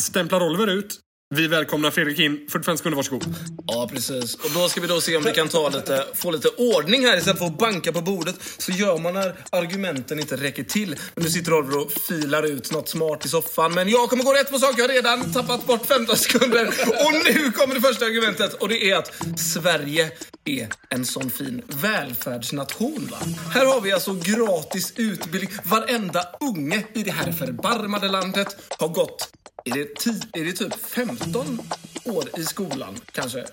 stämplar 0.02 0.42
Oliver 0.42 0.66
ut. 0.66 1.00
Vi 1.34 1.46
välkomnar 1.46 1.90
Fredrik 1.90 2.18
in. 2.18 2.46
45 2.48 2.76
sekunder, 2.76 2.96
varsågod. 2.96 3.34
Ja, 3.66 3.88
precis. 3.92 4.34
Och 4.34 4.50
då 4.54 4.68
ska 4.68 4.80
vi 4.80 4.86
då 4.86 5.00
se 5.00 5.16
om 5.16 5.22
vi 5.22 5.32
kan 5.32 5.48
ta 5.48 5.68
lite, 5.68 6.06
få 6.14 6.30
lite 6.30 6.48
ordning 6.48 7.06
här 7.06 7.16
istället 7.16 7.38
för 7.38 7.46
att 7.46 7.58
banka 7.58 7.92
på 7.92 8.00
bordet. 8.00 8.34
Så 8.58 8.72
gör 8.72 8.98
man 8.98 9.14
när 9.14 9.36
argumenten 9.50 10.20
inte 10.20 10.36
räcker 10.36 10.64
till. 10.64 10.96
Men 11.14 11.24
nu 11.24 11.30
sitter 11.30 11.52
Oliver 11.52 11.78
och 11.78 11.92
filar 11.92 12.42
ut 12.42 12.72
något 12.72 12.88
smart 12.88 13.24
i 13.24 13.28
soffan. 13.28 13.74
Men 13.74 13.88
jag 13.88 14.10
kommer 14.10 14.24
gå 14.24 14.32
rätt 14.32 14.50
på 14.50 14.58
sak. 14.58 14.74
Jag 14.76 14.88
har 14.88 14.94
redan 14.94 15.32
tappat 15.32 15.66
bort 15.66 15.86
15 15.86 16.16
sekunder. 16.16 16.66
Och 16.86 17.12
nu 17.34 17.52
kommer 17.52 17.74
det 17.74 17.80
första 17.80 18.04
argumentet. 18.04 18.54
Och 18.54 18.68
det 18.68 18.90
är 18.90 18.96
att 18.96 19.12
Sverige 19.36 20.10
är 20.44 20.68
en 20.88 21.06
sån 21.06 21.30
fin 21.30 21.62
välfärdsnation. 21.68 23.08
Va? 23.10 23.18
Här 23.54 23.66
har 23.66 23.80
vi 23.80 23.92
alltså 23.92 24.14
gratis 24.14 24.92
utbildning. 24.96 25.50
Varenda 25.64 26.24
unge 26.40 26.84
i 26.94 27.02
det 27.02 27.12
här 27.12 27.32
förbarmade 27.32 28.08
landet 28.08 28.56
har 28.78 28.88
gått 28.88 29.28
är 29.64 29.74
det, 29.74 29.94
ti- 30.00 30.26
är 30.32 30.44
det 30.44 30.52
typ 30.52 30.74
15 30.86 31.60
år 32.04 32.24
i 32.38 32.44
skolan, 32.44 32.94
kanske? 33.12 33.44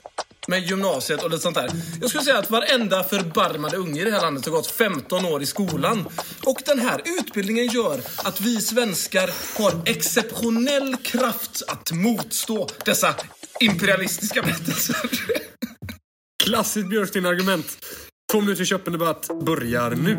Med 0.47 0.63
gymnasiet 0.69 1.23
och 1.23 1.29
lite 1.29 1.41
sånt 1.43 1.55
där. 1.55 1.71
Jag 2.01 2.09
skulle 2.09 2.23
säga 2.23 2.37
att 2.37 2.51
varenda 2.51 3.03
förbarmade 3.03 3.77
unge 3.77 4.01
i 4.01 4.03
det 4.05 4.11
här 4.11 4.21
landet 4.21 4.45
har 4.45 4.51
gått 4.51 4.67
15 4.67 5.25
år 5.25 5.41
i 5.41 5.45
skolan. 5.45 6.05
Och 6.43 6.61
den 6.65 6.79
här 6.79 7.01
utbildningen 7.05 7.65
gör 7.67 7.99
att 8.23 8.41
vi 8.41 8.61
svenskar 8.61 9.29
har 9.59 9.73
exceptionell 9.85 10.95
kraft 10.97 11.61
att 11.67 11.91
motstå 11.91 12.67
dessa 12.85 13.15
imperialistiska 13.59 14.41
berättelser. 14.41 14.95
Klassiskt 16.43 16.89
Björksten-argument. 16.89 17.77
Två 18.31 18.41
minuter 18.41 18.65
köpen 18.65 18.93
debatt 18.93 19.27
börjar 19.45 19.89
nu. 19.91 20.17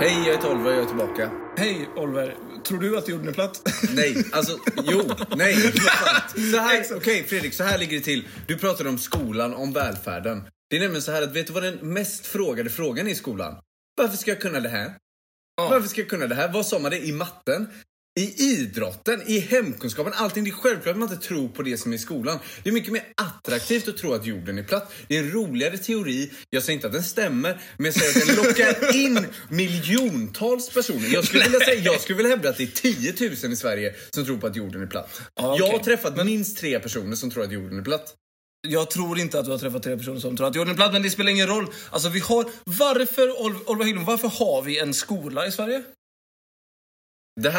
Hej, 0.00 0.26
jag 0.26 0.34
heter 0.36 0.50
Oliver, 0.54 0.70
jag 0.72 0.82
är 0.82 0.86
tillbaka. 0.86 1.30
Hej 1.56 1.88
Oliver, 1.96 2.34
tror 2.64 2.80
du 2.80 2.98
att 2.98 3.08
jorden 3.08 3.28
är 3.28 3.32
platt? 3.32 3.72
Nej, 3.94 4.24
alltså 4.32 4.58
jo, 4.84 5.02
nej. 5.36 5.72
Så 6.52 6.58
här, 6.58 6.84
okej 6.96 7.24
Fredrik, 7.28 7.54
så 7.54 7.64
här 7.64 7.78
ligger 7.78 7.96
det 7.96 8.04
till. 8.04 8.28
Du 8.46 8.58
pratade 8.58 8.88
om 8.88 8.98
skolan, 8.98 9.54
om 9.54 9.72
välfärden. 9.72 10.44
Det 10.70 10.76
är 10.76 10.80
nämligen 10.80 11.02
så 11.02 11.12
här 11.12 11.22
att, 11.22 11.36
vet 11.36 11.46
du 11.46 11.52
vad 11.52 11.62
den 11.62 11.74
mest 11.92 12.26
frågade 12.26 12.70
frågan 12.70 13.06
är 13.06 13.10
i 13.10 13.14
skolan? 13.14 13.56
Varför 13.96 14.16
ska 14.16 14.30
jag 14.30 14.40
kunna 14.40 14.60
det 14.60 14.68
här? 14.68 14.94
Varför 15.56 15.88
ska 15.88 16.00
jag 16.00 16.10
kunna 16.10 16.26
det 16.26 16.34
här? 16.34 16.52
Vad 16.52 16.66
sa 16.66 16.78
man 16.78 16.90
det 16.90 17.06
i 17.06 17.12
matten? 17.12 17.68
I 18.18 18.34
idrotten, 18.38 19.22
i 19.26 19.38
hemkunskapen, 19.38 20.12
allting. 20.16 20.44
Det 20.44 20.50
är 20.50 20.52
självklart 20.52 20.92
att 20.92 20.98
man 20.98 21.12
inte 21.12 21.26
tror 21.26 21.48
på 21.48 21.62
det 21.62 21.78
som 21.78 21.92
är 21.92 21.96
i 21.96 21.98
skolan. 21.98 22.38
Det 22.62 22.68
är 22.68 22.72
mycket 22.74 22.92
mer 22.92 23.02
attraktivt 23.16 23.88
att 23.88 23.96
tro 23.98 24.12
att 24.12 24.26
jorden 24.26 24.58
är 24.58 24.62
platt. 24.62 24.92
Det 25.08 25.16
är 25.16 25.20
en 25.22 25.30
roligare 25.30 25.78
teori. 25.78 26.30
Jag 26.50 26.62
säger 26.62 26.74
inte 26.74 26.86
att 26.86 26.92
den 26.92 27.02
stämmer, 27.02 27.60
men 27.76 27.84
jag 27.84 27.94
säger 27.94 28.20
att 28.22 28.26
den 28.26 28.36
lockar 28.46 28.96
in 28.96 29.26
miljontals 29.82 30.70
personer. 30.70 31.08
Jag 31.14 31.24
skulle 31.24 31.44
vilja, 31.44 31.60
säga, 31.60 31.80
jag 31.82 32.00
skulle 32.00 32.16
vilja 32.16 32.30
hävda 32.30 32.48
att 32.48 32.56
det 32.56 32.62
är 32.62 32.92
10 32.92 33.14
000 33.42 33.52
i 33.52 33.56
Sverige 33.56 33.94
som 34.10 34.24
tror 34.24 34.36
på 34.38 34.46
att 34.46 34.56
jorden 34.56 34.82
är 34.82 34.86
platt. 34.86 35.20
Ja, 35.34 35.56
Jag 35.58 35.66
har 35.70 35.78
träffat 35.78 36.26
minst 36.26 36.58
tre 36.58 36.80
personer 36.80 37.16
som 37.16 37.30
tror 37.30 37.44
att 37.44 37.52
jorden 37.52 37.78
är 37.78 37.82
platt. 37.82 38.14
Jag 38.68 38.90
tror 38.90 39.18
inte 39.18 39.38
att 39.38 39.44
du 39.44 39.50
har 39.50 39.58
träffat 39.58 39.82
tre 39.82 39.96
personer 39.96 40.20
som 40.20 40.36
tror 40.36 40.46
att 40.46 40.54
jorden 40.54 40.70
är 40.72 40.76
platt, 40.76 40.92
men 40.92 41.02
det 41.02 41.10
spelar 41.10 41.30
ingen 41.30 41.46
roll. 41.46 41.66
Alltså 41.90 42.08
vi 42.08 42.20
har, 42.20 42.44
varför, 42.64 43.28
Ol- 43.42 43.62
Oliver 43.66 43.84
Hägglund, 43.84 44.06
varför 44.06 44.28
har 44.28 44.62
vi 44.62 44.78
en 44.78 44.94
skola 44.94 45.46
i 45.46 45.52
Sverige? 45.52 45.82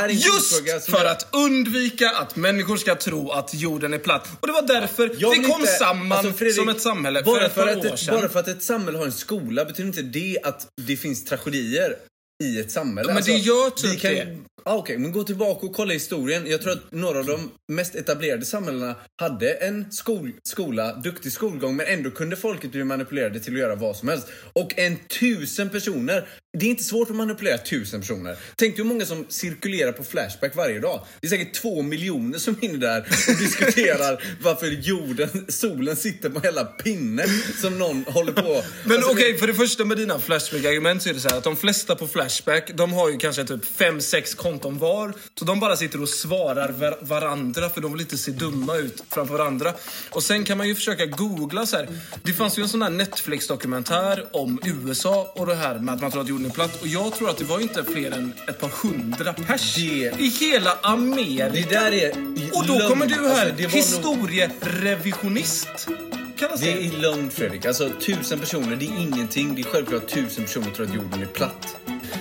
Just 0.09 0.89
för 0.89 1.05
att 1.05 1.27
undvika 1.35 2.09
att 2.09 2.35
människor 2.35 2.77
ska 2.77 2.95
tro 2.95 3.31
att 3.31 3.53
jorden 3.53 3.93
är 3.93 3.97
platt. 3.99 4.27
Och 4.39 4.47
det 4.47 4.53
var 4.53 4.61
därför 4.61 5.15
Jag 5.17 5.31
vi 5.31 5.43
kom 5.43 5.61
inte- 5.61 5.71
samman 5.73 6.11
alltså, 6.17 6.33
Fredrik, 6.33 6.55
som 6.55 6.69
ett 6.69 6.81
samhälle 6.81 7.23
bara 7.23 7.39
för 7.39 7.45
ett 7.45 7.53
för 7.53 7.67
att 7.67 7.85
ett. 8.01 8.07
Bara 8.09 8.29
för 8.29 8.39
att 8.39 8.47
ett 8.47 8.63
samhälle 8.63 8.97
har 8.97 9.05
en 9.05 9.11
skola 9.11 9.65
betyder 9.65 9.87
inte 9.87 10.01
det 10.01 10.39
att 10.43 10.67
det 10.81 10.97
finns 10.97 11.25
tragedier 11.25 11.95
i 12.43 12.59
ett 12.59 12.71
samhälle. 12.71 13.13
Alltså, 13.13 13.31
Men 13.31 13.39
det 13.39 13.45
gör 13.45 13.69
typ 13.69 13.91
vi 13.91 13.97
kan, 13.97 14.11
det. 14.13 14.37
Ah, 14.63 14.75
Okej, 14.75 14.97
men 14.97 15.11
gå 15.11 15.23
tillbaka 15.23 15.65
och 15.65 15.73
kolla 15.75 15.93
historien. 15.93 16.47
Jag 16.47 16.61
tror 16.61 16.73
att 16.73 16.91
några 16.91 17.19
av 17.19 17.25
de 17.25 17.51
mest 17.71 17.95
etablerade 17.95 18.45
samhällena 18.45 18.95
hade 19.21 19.51
en 19.51 19.91
skol, 19.91 20.31
skola, 20.43 20.93
duktig 20.95 21.31
skolgång, 21.33 21.75
men 21.75 21.85
ändå 21.87 22.11
kunde 22.11 22.35
folket 22.35 22.71
bli 22.71 22.83
manipulerade 22.83 23.39
till 23.39 23.53
att 23.53 23.59
göra 23.59 23.75
vad 23.75 23.95
som 23.95 24.07
helst. 24.09 24.27
Och 24.53 24.79
en 24.79 24.97
tusen 25.19 25.69
personer, 25.69 26.27
det 26.57 26.65
är 26.65 26.69
inte 26.69 26.83
svårt 26.83 27.09
att 27.09 27.15
manipulera 27.15 27.57
tusen 27.57 27.99
personer. 28.01 28.37
Tänk 28.55 28.75
dig 28.75 28.83
hur 28.85 28.89
många 28.93 29.05
som 29.05 29.25
cirkulerar 29.29 29.91
på 29.91 30.03
Flashback 30.03 30.55
varje 30.55 30.79
dag. 30.79 31.05
Det 31.21 31.27
är 31.27 31.29
säkert 31.29 31.53
två 31.53 31.81
miljoner 31.81 32.39
som 32.39 32.55
är 32.61 32.65
inne 32.65 32.77
där 32.77 32.99
och 33.29 33.35
diskuterar 33.39 34.23
varför 34.41 34.67
jorden, 34.67 35.45
solen 35.47 35.95
sitter 35.95 36.29
på 36.29 36.39
hela 36.39 36.65
pinnen 36.65 37.27
som 37.61 37.77
någon 37.79 38.05
håller 38.07 38.31
på. 38.31 38.63
Men 38.83 38.97
Alltså, 38.97 39.11
okej, 39.11 39.37
för 39.37 39.47
det 39.47 39.53
första 39.53 39.85
med 39.85 39.97
dina 39.97 40.19
Flashback-argument 40.19 41.03
så 41.03 41.09
är 41.09 41.13
det 41.13 41.19
så 41.19 41.29
här 41.29 41.37
att 41.37 41.43
de 41.43 41.57
flesta 41.57 41.95
på 41.95 42.07
Flashback, 42.07 42.71
de 42.75 42.93
har 42.93 43.09
ju 43.09 43.17
kanske 43.17 43.45
typ 43.45 43.65
fem 43.65 44.01
sex 44.01 44.33
konton 44.33 44.77
var. 44.77 45.13
Så 45.39 45.45
de 45.45 45.59
bara 45.59 45.77
sitter 45.77 46.01
och 46.01 46.09
svarar 46.09 46.69
var- 46.71 46.97
varandra 47.01 47.69
för 47.69 47.81
de 47.81 47.91
vill 47.91 48.01
inte 48.01 48.17
se 48.17 48.31
dumma 48.31 48.75
ut 48.77 49.03
framför 49.09 49.37
varandra. 49.37 49.73
Och 50.09 50.23
sen 50.23 50.43
kan 50.43 50.57
man 50.57 50.67
ju 50.67 50.75
försöka 50.75 51.05
googla 51.05 51.65
så 51.65 51.77
här. 51.77 51.87
Det 52.23 52.33
fanns 52.33 52.57
ju 52.59 52.63
en 52.63 52.69
sån 52.69 52.81
här 52.81 52.89
Netflix-dokumentär 52.89 54.25
om 54.31 54.59
USA 54.65 55.33
och 55.35 55.45
det 55.47 55.55
här 55.55 55.79
med 55.79 55.95
att 55.95 56.01
man 56.01 56.11
tror 56.11 56.21
att 56.21 56.27
jorden 56.29 56.38
är 56.45 56.49
platt. 56.49 56.81
Och 56.81 56.87
jag 56.87 57.15
tror 57.15 57.29
att 57.29 57.37
det 57.37 57.43
var 57.45 57.59
inte 57.59 57.83
fler 57.83 58.11
än 58.11 58.33
ett 58.47 58.59
par 58.59 58.69
hundra 58.83 59.33
pers 59.33 59.75
Det- 59.75 59.81
i 60.19 60.27
hela 60.39 60.77
Amerika. 60.81 61.49
Det 61.49 61.69
där 61.69 61.91
är 61.91 62.09
Och 62.53 62.67
då 62.67 62.73
lögn. 62.73 62.89
kommer 62.89 63.05
du 63.05 63.15
här, 63.15 63.29
Alltså, 63.29 63.45
det 63.45 63.51
var 63.63 63.71
nog- 63.71 63.71
historierevisionist. 63.71 65.87
Kallas 66.39 66.61
Det 66.61 66.73
det? 66.73 66.85
är 66.87 66.91
lögn 67.01 67.29
Fredrik. 67.31 67.65
Alltså 67.65 67.89
tusen 68.01 68.39
personer, 68.39 68.75
det 68.75 68.85
är 68.85 68.99
ingenting. 68.99 69.55
Det 69.55 69.61
är 69.61 69.63
självklart 69.63 70.07
tusen 70.07 70.43
personer 70.43 70.71
tror 70.71 70.85
att 70.87 70.93
jorden 70.95 71.21
är 71.21 71.25
platt. 71.25 71.75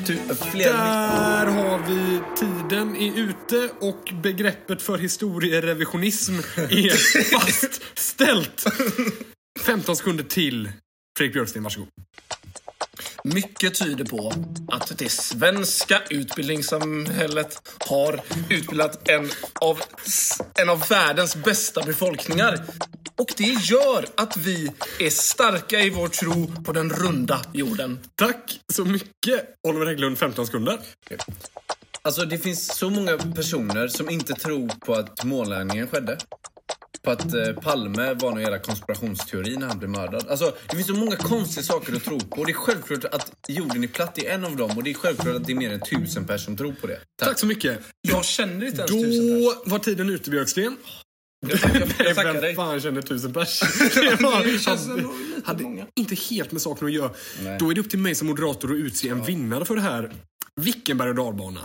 Tu, 0.07 0.19
flera 0.53 0.73
Där 0.73 1.47
har 1.47 1.79
vi 1.89 2.21
tiden 2.37 2.97
är 2.97 3.19
ute 3.19 3.69
och 3.81 4.13
begreppet 4.23 4.83
för 4.83 4.99
historierevisionism 4.99 6.33
är 6.57 7.23
fastställt. 7.39 8.65
15 9.61 9.97
sekunder 9.97 10.25
till. 10.25 10.71
Fredrik 11.19 11.33
Björksten, 11.35 11.63
varsågod. 11.63 11.89
Mycket 13.25 13.78
tyder 13.78 14.05
på 14.05 14.33
att 14.69 14.99
det 14.99 15.09
svenska 15.09 16.02
utbildningssamhället 16.11 17.69
har 17.78 18.21
utbildat 18.50 19.09
en 19.09 19.31
av, 19.61 19.81
en 20.55 20.69
av 20.69 20.88
världens 20.88 21.37
bästa 21.37 21.83
befolkningar. 21.83 22.64
Och 23.17 23.35
det 23.37 23.45
gör 23.45 24.07
att 24.14 24.37
vi 24.37 24.73
är 24.99 25.11
starka 25.11 25.81
i 25.81 25.90
vår 25.90 26.09
tro 26.09 26.64
på 26.64 26.73
den 26.73 26.90
runda 26.90 27.40
jorden. 27.52 27.99
Tack 28.14 28.61
så 28.73 28.85
mycket, 28.85 29.55
Oliver 29.69 29.87
Hägglund. 29.87 30.19
15 30.19 30.47
sekunder. 30.47 30.78
Alltså 32.02 32.25
det 32.25 32.38
finns 32.38 32.76
så 32.76 32.90
många 32.90 33.19
personer 33.19 33.88
som 33.88 34.11
inte 34.11 34.35
tror 34.35 34.69
på 34.69 34.95
att 34.95 35.25
månlandningen 35.25 35.88
skedde. 35.88 36.19
På 37.09 37.12
att 37.12 37.35
eh, 37.35 37.53
Palme 37.62 38.15
var 38.15 38.31
någon 38.31 38.41
jävla 38.41 38.59
konspirationsteori 38.59 39.57
när 39.57 39.67
han 39.67 39.79
blev 39.79 39.91
mördad. 39.91 40.29
Alltså 40.29 40.55
det 40.71 40.77
finns 40.77 40.87
så 40.87 40.95
många 40.95 41.17
konstiga 41.17 41.65
saker 41.65 41.97
att 41.97 42.05
tro 42.05 42.21
på. 42.21 42.41
Och 42.41 42.47
det 42.47 42.53
är 42.53 42.55
självklart 42.55 43.05
att 43.05 43.33
jorden 43.49 43.85
är 43.85 43.88
platt, 43.88 44.19
är 44.19 44.31
en 44.31 44.45
av 44.45 44.57
dem. 44.57 44.71
Och 44.77 44.83
det 44.83 44.91
är 44.91 44.95
självklart 44.95 45.37
att 45.37 45.45
det 45.47 45.53
är 45.53 45.57
mer 45.57 45.73
än 45.73 45.81
tusen 45.81 46.25
personer 46.27 46.38
som 46.38 46.57
tror 46.57 46.73
på 46.73 46.87
det. 46.87 47.00
Tack 47.23 47.38
så 47.38 47.47
mycket. 47.47 47.79
Jag 48.09 48.25
känner 48.25 48.67
inte 48.67 48.77
ens 48.79 48.91
tusen 48.93 49.41
Då 49.43 49.62
var 49.71 49.79
tiden 49.79 50.11
ute, 50.11 50.31
Björksten. 50.31 50.77
Jag, 51.47 51.59
jag, 51.75 52.07
jag 52.07 52.15
tackar 52.17 52.33
Vem 52.33 52.43
dig. 52.43 52.55
fan 52.55 52.81
känner 52.81 53.03
tusen 53.03 53.33
pers? 53.33 53.61
Det 53.95 54.21
var- 54.23 54.45
Det 54.53 54.59
känns 54.59 54.88
hade- 54.88 55.05
hade 55.45 55.62
många. 55.62 55.87
inte 56.00 56.15
helt 56.15 56.53
med 56.53 56.62
saken 56.62 56.87
att 56.87 56.93
göra. 56.95 57.11
Då 57.59 57.71
är 57.71 57.75
det 57.75 57.81
upp 57.81 57.91
till 57.91 57.99
mig 57.99 58.15
som 58.15 58.29
moderator 58.29 58.71
att 58.73 58.77
utse 58.79 59.09
en 59.09 59.23
vinnare 59.25 59.65
för 59.65 59.75
det 59.75 59.83
här. 59.83 60.12
Vilken 60.61 60.99
berg 60.99 61.09
och 61.11 61.15
dalbana. 61.17 61.61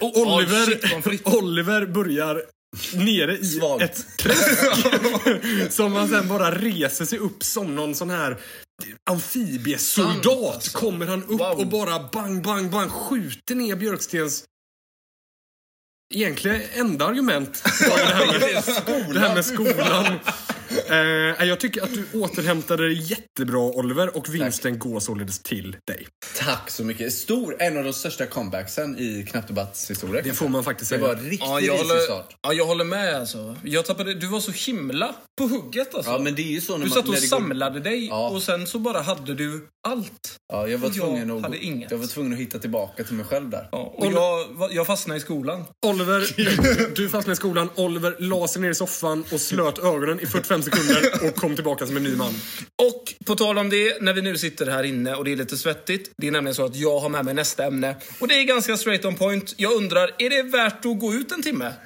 Och 0.00 0.16
Oh, 0.16 0.36
Oliver, 0.36 0.66
shit, 0.66 0.92
vad 0.92 1.04
fritt. 1.04 1.26
Oliver 1.26 1.86
börjar 1.86 2.42
nere 2.94 3.38
i 3.38 3.44
Svagt. 3.44 3.82
ett 3.82 4.16
träsk. 4.18 4.58
som 5.72 5.92
han 5.94 6.08
sen 6.08 6.28
bara 6.28 6.54
reser 6.54 7.04
sig 7.04 7.18
upp 7.18 7.44
som 7.44 7.74
någon 7.74 7.94
sån 7.94 8.10
här 8.10 8.38
amfibiesoldat. 9.10 10.54
Alltså. 10.54 10.78
Kommer 10.78 11.06
han 11.06 11.22
upp 11.24 11.40
Wow. 11.40 11.58
och 11.58 11.66
bara 11.66 12.08
bang, 12.12 12.42
bang, 12.42 12.70
bang 12.70 12.90
skjuter 12.90 13.54
ner 13.54 13.76
Björkstens 13.76 14.44
egentligen 16.14 16.60
enda 16.72 17.06
argument 17.06 17.62
det 17.80 17.90
här 18.14 18.26
med, 18.40 19.10
det 19.14 19.20
här 19.20 19.34
med 19.34 19.44
skolan. 19.44 20.18
Eh, 20.90 21.46
jag 21.48 21.60
tycker 21.60 21.82
att 21.82 21.94
du 21.94 22.04
återhämtade 22.20 22.82
dig 22.88 23.02
jättebra 23.10 23.60
Oliver 23.60 24.16
och 24.16 24.34
vinsten 24.34 24.78
går 24.78 25.00
således 25.00 25.38
till 25.38 25.76
dig. 25.86 26.06
Tack 26.36 26.70
så 26.70 26.84
mycket. 26.84 27.12
Stor, 27.12 27.56
en 27.62 27.78
av 27.78 27.84
de 27.84 27.92
största 27.92 28.26
comebacksen 28.26 28.98
i 28.98 29.26
Knappt 29.30 29.48
Debatts 29.48 29.90
historia. 29.90 30.22
Det 30.22 30.32
får 30.34 30.48
man 30.48 30.64
faktiskt 30.64 30.90
Det 30.90 30.96
säga. 30.98 31.08
var 31.08 31.16
riktigt 31.16 31.40
Ja, 31.40 31.60
jag 31.60 31.76
håller, 31.78 31.98
start. 32.00 32.36
ja, 32.42 32.52
jag 32.52 32.66
håller 32.66 32.84
med 32.84 33.14
alltså. 33.14 33.56
Jag 33.64 33.84
tappade, 33.86 34.14
du 34.14 34.26
var 34.26 34.40
så 34.40 34.52
himla 34.52 35.14
på 35.38 35.44
hugget 35.46 35.94
alltså. 35.94 36.10
Ja, 36.10 36.18
men 36.18 36.34
det 36.34 36.42
är 36.42 36.52
ju 36.52 36.60
så 36.60 36.76
när 36.78 36.84
du 36.84 36.90
satt 36.90 36.98
och 36.98 37.04
när 37.14 37.20
det 37.20 37.20
går- 37.20 37.38
samlade 37.38 37.80
dig 37.80 38.06
Ja. 38.06 38.28
och 38.28 38.42
sen 38.42 38.66
så 38.66 38.78
bara 38.78 39.00
hade 39.00 39.34
du 39.34 39.66
allt. 39.88 40.34
Ja, 40.52 40.68
jag 40.68 40.78
var 40.78 40.88
Jag 40.88 40.94
tvungen 40.96 41.30
att... 41.30 41.42
hade 41.42 41.58
inget. 41.64 41.90
Jag 41.90 41.98
var 41.98 42.06
tvungen 42.06 42.32
att 42.32 42.38
hitta 42.38 42.58
tillbaka 42.58 43.04
till 43.04 43.14
mig 43.14 43.26
själv 43.26 43.50
där. 43.50 43.68
Ja, 43.72 43.94
och 43.96 44.06
jag, 44.12 44.72
jag 44.72 44.86
fastnade 44.86 45.18
i 45.18 45.20
skolan. 45.20 45.64
Oliver, 45.86 46.26
du 46.96 47.08
fastnade 47.08 47.32
i 47.32 47.36
skolan. 47.36 47.70
Oliver 47.74 48.16
la 48.18 48.48
sig 48.48 48.62
ner 48.62 48.70
i 48.70 48.74
soffan 48.74 49.24
och 49.32 49.40
slöt 49.40 49.78
ögonen 49.78 50.20
i 50.20 50.26
45 50.26 50.62
sekunder 50.62 50.77
och 51.28 51.36
kom 51.36 51.54
tillbaka 51.54 51.86
som 51.86 51.96
en 51.96 52.02
ny 52.02 52.16
man. 52.16 52.34
Och 52.82 53.14
på 53.26 53.34
tal 53.34 53.58
om 53.58 53.70
det, 53.70 54.02
när 54.02 54.12
vi 54.12 54.22
nu 54.22 54.38
sitter 54.38 54.66
här 54.66 54.84
inne 54.84 55.14
och 55.14 55.24
det 55.24 55.32
är 55.32 55.36
lite 55.36 55.56
svettigt. 55.56 56.10
Det 56.16 56.26
är 56.26 56.30
nämligen 56.30 56.54
så 56.54 56.64
att 56.64 56.76
jag 56.76 57.00
har 57.00 57.08
med 57.08 57.24
mig 57.24 57.34
nästa 57.34 57.64
ämne. 57.64 57.96
Och 58.18 58.28
det 58.28 58.34
är 58.34 58.44
ganska 58.44 58.76
straight 58.76 59.04
on 59.04 59.14
point. 59.14 59.54
Jag 59.56 59.72
undrar, 59.72 60.10
är 60.18 60.30
det 60.30 60.42
värt 60.42 60.84
att 60.84 60.98
gå 60.98 61.14
ut 61.14 61.32
en 61.32 61.42
timme? 61.42 61.72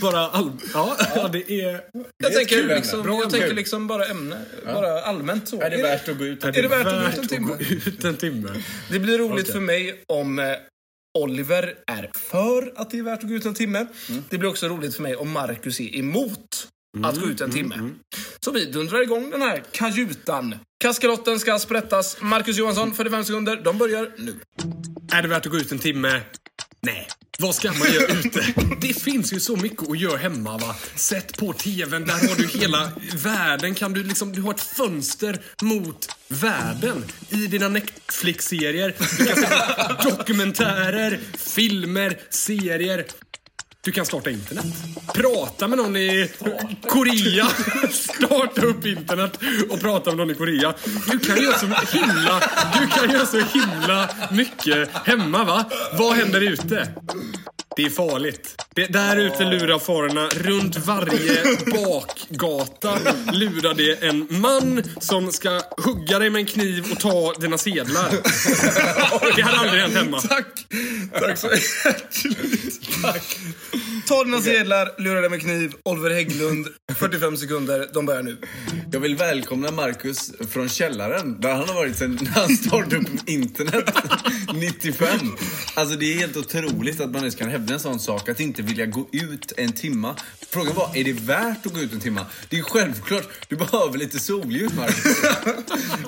Bara 0.00 0.28
all... 0.28 0.52
Ja, 0.74 0.96
ja, 1.14 1.28
det 1.28 1.52
är... 1.52 1.72
Jag 1.72 2.32
kul 2.32 2.32
tänker, 2.32 2.62
ämne. 2.62 2.74
liksom, 2.74 3.06
jag 3.06 3.30
tänker 3.30 3.54
liksom 3.54 3.86
bara 3.86 4.06
ämne. 4.06 4.36
Bara 4.64 5.00
allmänt 5.00 5.48
så. 5.48 5.60
Är 5.60 5.70
det 5.70 5.82
värt 5.82 6.08
att 6.08 6.18
gå 6.18 6.24
ut? 6.24 6.44
är 6.44 6.52
det 6.52 6.68
värt 6.68 6.86
att 6.86 7.02
gå 7.02 7.08
ut 7.08 7.18
en 7.18 7.28
timme? 7.28 7.46
gå 7.46 7.90
ut 7.90 8.04
en 8.04 8.16
timme? 8.16 8.48
Det 8.90 8.98
blir 8.98 9.18
roligt 9.18 9.44
Okej. 9.44 9.52
för 9.52 9.60
mig 9.60 10.04
om 10.06 10.38
eh, 10.38 10.44
Oliver 11.18 11.74
är 11.86 12.10
för 12.14 12.72
att 12.76 12.90
det 12.90 12.98
är 12.98 13.02
värt 13.02 13.22
att 13.22 13.28
gå 13.28 13.34
ut 13.34 13.44
en 13.44 13.54
timme. 13.54 13.86
Det 14.30 14.38
blir 14.38 14.50
också 14.50 14.68
roligt 14.68 14.94
för 14.94 15.02
mig 15.02 15.16
om 15.16 15.30
Marcus 15.30 15.80
är 15.80 15.96
emot 15.96 16.68
att 17.04 17.20
gå 17.20 17.26
ut 17.26 17.40
en 17.40 17.50
timme. 17.50 17.90
Så 18.40 18.50
vi 18.50 18.64
dundrar 18.64 19.02
igång 19.02 19.30
den 19.30 19.42
här 19.42 19.62
kajutan. 19.72 20.54
Kaskalotten 20.80 21.40
ska 21.40 21.58
sprättas. 21.58 22.16
Marcus 22.20 22.56
Johansson, 22.58 22.94
45 22.94 23.24
sekunder. 23.24 23.60
De 23.64 23.78
börjar 23.78 24.10
nu. 24.18 24.34
Är 25.12 25.22
det 25.22 25.28
värt 25.28 25.46
att 25.46 25.52
gå 25.52 25.58
ut 25.58 25.72
en 25.72 25.78
timme? 25.78 26.20
Nej. 26.84 27.08
Vad 27.38 27.54
ska 27.54 27.72
man 27.72 27.92
göra 27.92 28.12
ute? 28.12 28.44
Det 28.80 29.02
finns 29.02 29.32
ju 29.32 29.40
så 29.40 29.56
mycket 29.56 29.90
att 29.90 29.98
göra 29.98 30.16
hemma 30.16 30.58
va. 30.58 30.76
Sätt 30.96 31.36
på 31.38 31.52
TVn, 31.52 32.04
där 32.04 32.28
har 32.28 32.36
du 32.36 32.58
hela 32.58 32.92
världen. 33.14 33.74
Kan 33.74 33.92
du 33.92 34.02
liksom, 34.02 34.32
du 34.32 34.42
har 34.42 34.54
ett 34.54 34.60
fönster 34.60 35.40
mot 35.62 36.08
världen 36.28 37.04
i 37.30 37.46
dina 37.46 37.68
Netflix-serier. 37.68 38.94
Du 39.18 39.24
kan 39.26 39.36
se 39.36 39.48
dokumentärer, 40.10 41.20
filmer, 41.38 42.18
serier. 42.30 43.06
Du 43.84 43.92
kan 43.92 44.06
starta 44.06 44.30
internet. 44.30 44.64
Prata 45.14 45.68
med 45.68 45.78
någon 45.78 45.96
i 45.96 46.30
Korea. 46.88 47.46
Starta 47.90 48.66
upp 48.66 48.86
internet 48.86 49.38
och 49.70 49.80
prata 49.80 50.10
med 50.10 50.16
någon 50.16 50.30
i 50.30 50.34
Korea. 50.34 50.74
Du 51.10 51.18
kan 51.18 51.42
göra 51.42 51.58
så 51.58 51.66
himla, 51.66 52.40
du 52.80 52.86
kan 52.86 53.10
göra 53.10 53.26
så 53.26 53.40
himla 53.40 54.10
mycket 54.30 54.88
hemma 55.06 55.44
va. 55.44 55.64
Vad 55.98 56.16
händer 56.16 56.40
ute? 56.40 56.88
Det 57.76 57.82
är 57.82 57.90
farligt. 57.90 58.63
Det, 58.74 58.86
där 58.86 59.16
ute 59.16 59.44
lurar 59.44 59.78
farorna. 59.78 60.28
Runt 60.28 60.76
varje 60.76 61.42
bakgata 61.74 62.98
lurar 63.32 63.74
det 63.74 64.02
en 64.02 64.26
man 64.40 64.82
som 65.00 65.32
ska 65.32 65.60
hugga 65.76 66.18
dig 66.18 66.30
med 66.30 66.40
en 66.40 66.46
kniv 66.46 66.84
och 66.92 67.00
ta 67.00 67.32
dina 67.32 67.58
sedlar. 67.58 68.10
Det 69.36 69.42
hade 69.42 69.58
aldrig 69.58 69.82
hänt 69.82 69.94
hemma. 69.94 70.20
Tack! 70.20 70.46
Tack 71.20 71.38
så 71.38 71.48
hjärtligt. 71.48 73.02
Tack. 73.02 73.38
Ta 74.08 74.24
dina 74.24 74.40
sedlar, 74.40 75.02
lura 75.02 75.20
dig 75.20 75.30
med 75.30 75.40
kniv. 75.40 75.72
Oliver 75.84 76.10
Hägglund, 76.10 76.68
45 76.98 77.36
sekunder. 77.36 77.88
De 77.94 78.06
börjar 78.06 78.22
nu. 78.22 78.36
Jag 78.92 79.00
vill 79.00 79.16
välkomna 79.16 79.70
Marcus 79.70 80.32
från 80.50 80.68
källaren, 80.68 81.40
där 81.40 81.50
han 81.50 81.68
har 81.68 81.74
varit 81.74 81.96
sedan 81.96 82.28
han 82.34 82.56
startade 82.56 82.96
upp 82.96 83.28
internet 83.28 83.94
95. 84.54 85.08
Alltså 85.74 85.96
det 85.96 86.14
är 86.14 86.18
helt 86.18 86.36
otroligt 86.36 87.00
att 87.00 87.10
man 87.10 87.20
ens 87.20 87.34
kan 87.34 87.48
hävda 87.48 87.74
en 87.74 87.80
sån 87.80 87.98
sak, 87.98 88.28
att 88.28 88.40
inte 88.40 88.62
vilja 88.62 88.86
gå 88.86 89.06
ut 89.12 89.52
en 89.56 89.72
timma. 89.72 90.16
Frågan 90.50 90.74
var, 90.74 90.90
är 90.94 91.04
det 91.04 91.12
värt 91.12 91.66
att 91.66 91.74
gå 91.74 91.80
ut 91.80 91.92
en 91.92 92.00
timma? 92.00 92.26
Det 92.48 92.58
är 92.58 92.62
självklart, 92.62 93.28
du 93.48 93.56
behöver 93.56 93.98
lite 93.98 94.18
solljus 94.20 94.72
Marcus. 94.72 95.16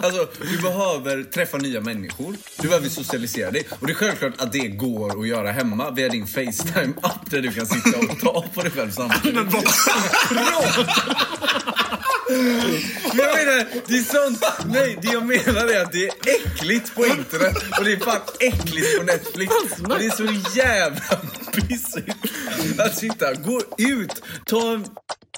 Alltså, 0.03 0.29
du 0.51 0.59
behöver 0.59 1.23
träffa 1.23 1.59
nya 1.59 1.81
människor, 1.81 2.37
du 2.61 2.69
behöver 2.69 2.89
socialisera 2.89 3.51
dig. 3.51 3.67
Och 3.81 3.87
det 3.87 3.93
är 3.93 3.95
självklart 3.95 4.33
att 4.39 4.53
det 4.53 4.69
går 4.69 5.21
att 5.21 5.29
göra 5.29 5.53
hemma 5.53 5.91
via 5.91 6.09
din 6.09 6.27
Facetime-app 6.27 7.31
där 7.31 7.43
du 7.43 7.53
kan 7.53 7.67
sitta 7.67 7.99
och 7.99 8.21
ta 8.21 8.45
på 8.55 8.63
dig 8.63 8.71
själv 8.71 8.91
samtidigt. 8.91 9.35
Men 9.35 9.51
vad 9.51 9.65
Men 10.31 10.45
jag 12.29 13.35
menar, 13.37 13.67
det 13.87 13.95
är 13.95 14.03
sånt... 14.03 14.45
Nej, 14.67 14.99
det 15.03 15.09
jag 15.09 15.27
menar 15.27 15.67
är 15.67 15.83
att 15.83 15.93
det 15.93 16.07
är 16.07 16.13
äckligt 16.27 16.95
på 16.95 17.07
internet 17.07 17.57
och 17.79 17.85
det 17.85 17.93
är 17.93 17.97
fan 17.97 18.21
äckligt 18.41 18.99
på 18.99 19.05
Netflix. 19.05 19.53
Och 19.83 19.99
det 19.99 20.05
är 20.05 20.11
så 20.11 20.59
jävla 20.59 21.21
pissigt 21.53 22.81
att 22.81 22.97
sitta. 22.97 23.35
Gå 23.35 23.63
ut, 23.79 24.23
ta 24.47 24.73
en 24.73 24.87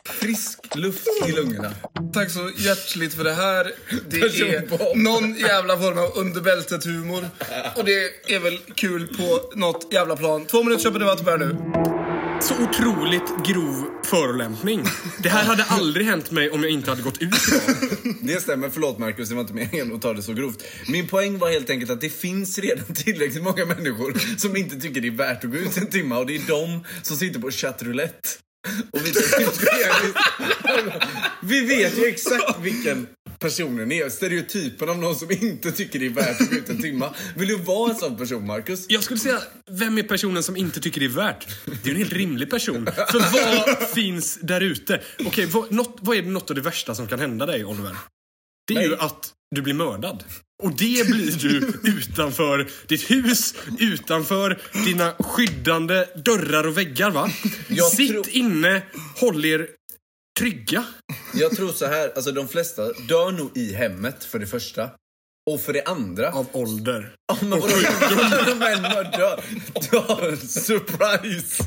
frisk 0.04 0.58
luft 0.74 1.06
i 1.26 1.32
lungorna. 1.32 1.70
Tack 2.14 2.30
så 2.30 2.50
hjärtligt 2.56 3.14
för 3.14 3.24
det 3.24 3.34
här. 3.34 3.72
Det 4.10 4.20
är 4.20 4.96
någon 4.96 5.34
jävla 5.34 5.78
form 5.78 5.98
av 5.98 6.12
underbältet-humor. 6.16 7.28
Och 7.76 7.84
det 7.84 8.34
är 8.34 8.38
väl 8.38 8.58
kul 8.74 9.06
på 9.16 9.52
något 9.54 9.92
jävla 9.92 10.16
plan. 10.16 10.46
Två 10.46 10.62
minuter 10.62 10.82
köper 10.82 10.98
debatt 10.98 11.24
börjar 11.24 11.38
nu. 11.38 11.56
Så 12.48 12.54
otroligt 12.54 13.46
grov 13.46 13.90
förolämpning. 14.04 14.84
Det 15.22 15.28
här 15.28 15.44
hade 15.44 15.64
aldrig 15.64 16.06
hänt 16.06 16.30
mig 16.30 16.50
om 16.50 16.62
jag 16.62 16.72
inte 16.72 16.90
hade 16.90 17.02
gått 17.02 17.22
ut 17.22 17.34
idag. 17.48 18.14
Det 18.22 18.40
stämmer, 18.40 18.70
förlåt 18.70 18.98
Marcus, 18.98 19.28
det 19.28 19.34
var 19.34 19.42
inte 19.42 19.54
meningen 19.54 19.94
att 19.94 20.02
ta 20.02 20.12
det 20.12 20.22
så 20.22 20.32
grovt. 20.32 20.64
Min 20.88 21.08
poäng 21.08 21.38
var 21.38 21.50
helt 21.50 21.70
enkelt 21.70 21.90
att 21.90 22.00
det 22.00 22.10
finns 22.10 22.58
redan 22.58 22.94
tillräckligt 22.94 23.42
många 23.42 23.64
människor 23.64 24.38
som 24.38 24.56
inte 24.56 24.80
tycker 24.80 25.00
det 25.00 25.08
är 25.08 25.12
värt 25.12 25.44
att 25.44 25.50
gå 25.50 25.56
ut 25.56 25.76
en 25.76 25.86
timme 25.86 26.14
och 26.14 26.26
det 26.26 26.36
är 26.36 26.42
de 26.48 26.84
som 27.02 27.16
sitter 27.16 27.40
på 27.40 27.50
chattroulette. 27.50 28.28
Och 28.92 29.00
vi, 29.06 29.12
vi 31.42 31.66
vet 31.66 31.98
ju 31.98 32.06
exakt 32.06 32.60
vilken 32.60 33.06
personen 33.38 33.92
är. 33.92 34.08
Stereotypen 34.08 34.88
av 34.88 34.98
någon 34.98 35.14
som 35.16 35.30
inte 35.30 35.72
tycker 35.72 35.98
det 35.98 36.06
är 36.06 36.10
värt 36.10 36.40
att 36.40 36.50
gå 36.50 36.56
ut 36.56 36.68
en 36.68 36.82
timma. 36.82 37.14
Vill 37.36 37.48
du 37.48 37.56
vara 37.56 37.90
en 37.90 37.96
sån 37.96 38.16
person, 38.16 38.46
Marcus? 38.46 38.84
Jag 38.88 39.02
skulle 39.02 39.20
säga, 39.20 39.38
vem 39.70 39.98
är 39.98 40.02
personen 40.02 40.42
som 40.42 40.56
inte 40.56 40.80
tycker 40.80 41.00
det 41.00 41.06
är 41.06 41.10
värt? 41.10 41.46
Det 41.82 41.90
är 41.90 41.94
en 41.94 41.98
helt 41.98 42.12
rimlig 42.12 42.50
person. 42.50 42.86
För 42.86 43.18
vad 43.32 43.88
finns 43.88 44.38
där 44.42 44.60
ute? 44.60 45.00
Okej, 45.26 45.46
vad, 45.46 45.72
något- 45.72 45.98
vad 46.00 46.16
är 46.16 46.22
något 46.22 46.50
av 46.50 46.56
det 46.56 46.62
värsta 46.62 46.94
som 46.94 47.06
kan 47.06 47.20
hända 47.20 47.46
dig, 47.46 47.64
Oliver? 47.64 47.96
Det 48.68 48.74
är 48.74 48.78
Nej. 48.78 48.86
ju 48.88 48.96
att 48.96 49.32
du 49.54 49.62
blir 49.62 49.74
mördad. 49.74 50.24
Och 50.62 50.70
det 50.70 51.06
blir 51.08 51.32
du 51.38 51.72
utanför 51.98 52.68
ditt 52.86 53.10
hus, 53.10 53.54
utanför 53.78 54.58
dina 54.84 55.14
skyddande 55.18 56.04
dörrar 56.24 56.66
och 56.66 56.78
väggar, 56.78 57.10
va? 57.10 57.30
Jag 57.68 57.86
Sitt 57.86 58.26
inne, 58.26 58.82
håll 59.16 59.44
er 59.44 59.68
trygga. 60.38 60.84
Jag 61.34 61.56
tror 61.56 61.68
så 61.68 61.86
här, 61.86 62.12
alltså 62.14 62.32
de 62.32 62.48
flesta 62.48 62.82
dör 62.92 63.32
nog 63.32 63.56
i 63.56 63.72
hemmet 63.72 64.24
för 64.24 64.38
det 64.38 64.46
första. 64.46 64.90
Och 65.50 65.60
för 65.60 65.72
det 65.72 65.82
andra... 65.82 66.32
Av 66.32 66.46
ålder. 66.52 67.14
Ja, 67.28 67.38
men 67.40 67.50
vadå? 67.50 67.74
Men 68.58 68.82
vad 68.82 69.12
dö? 69.12 69.36
Dö, 69.90 70.36
surprise! 70.36 71.64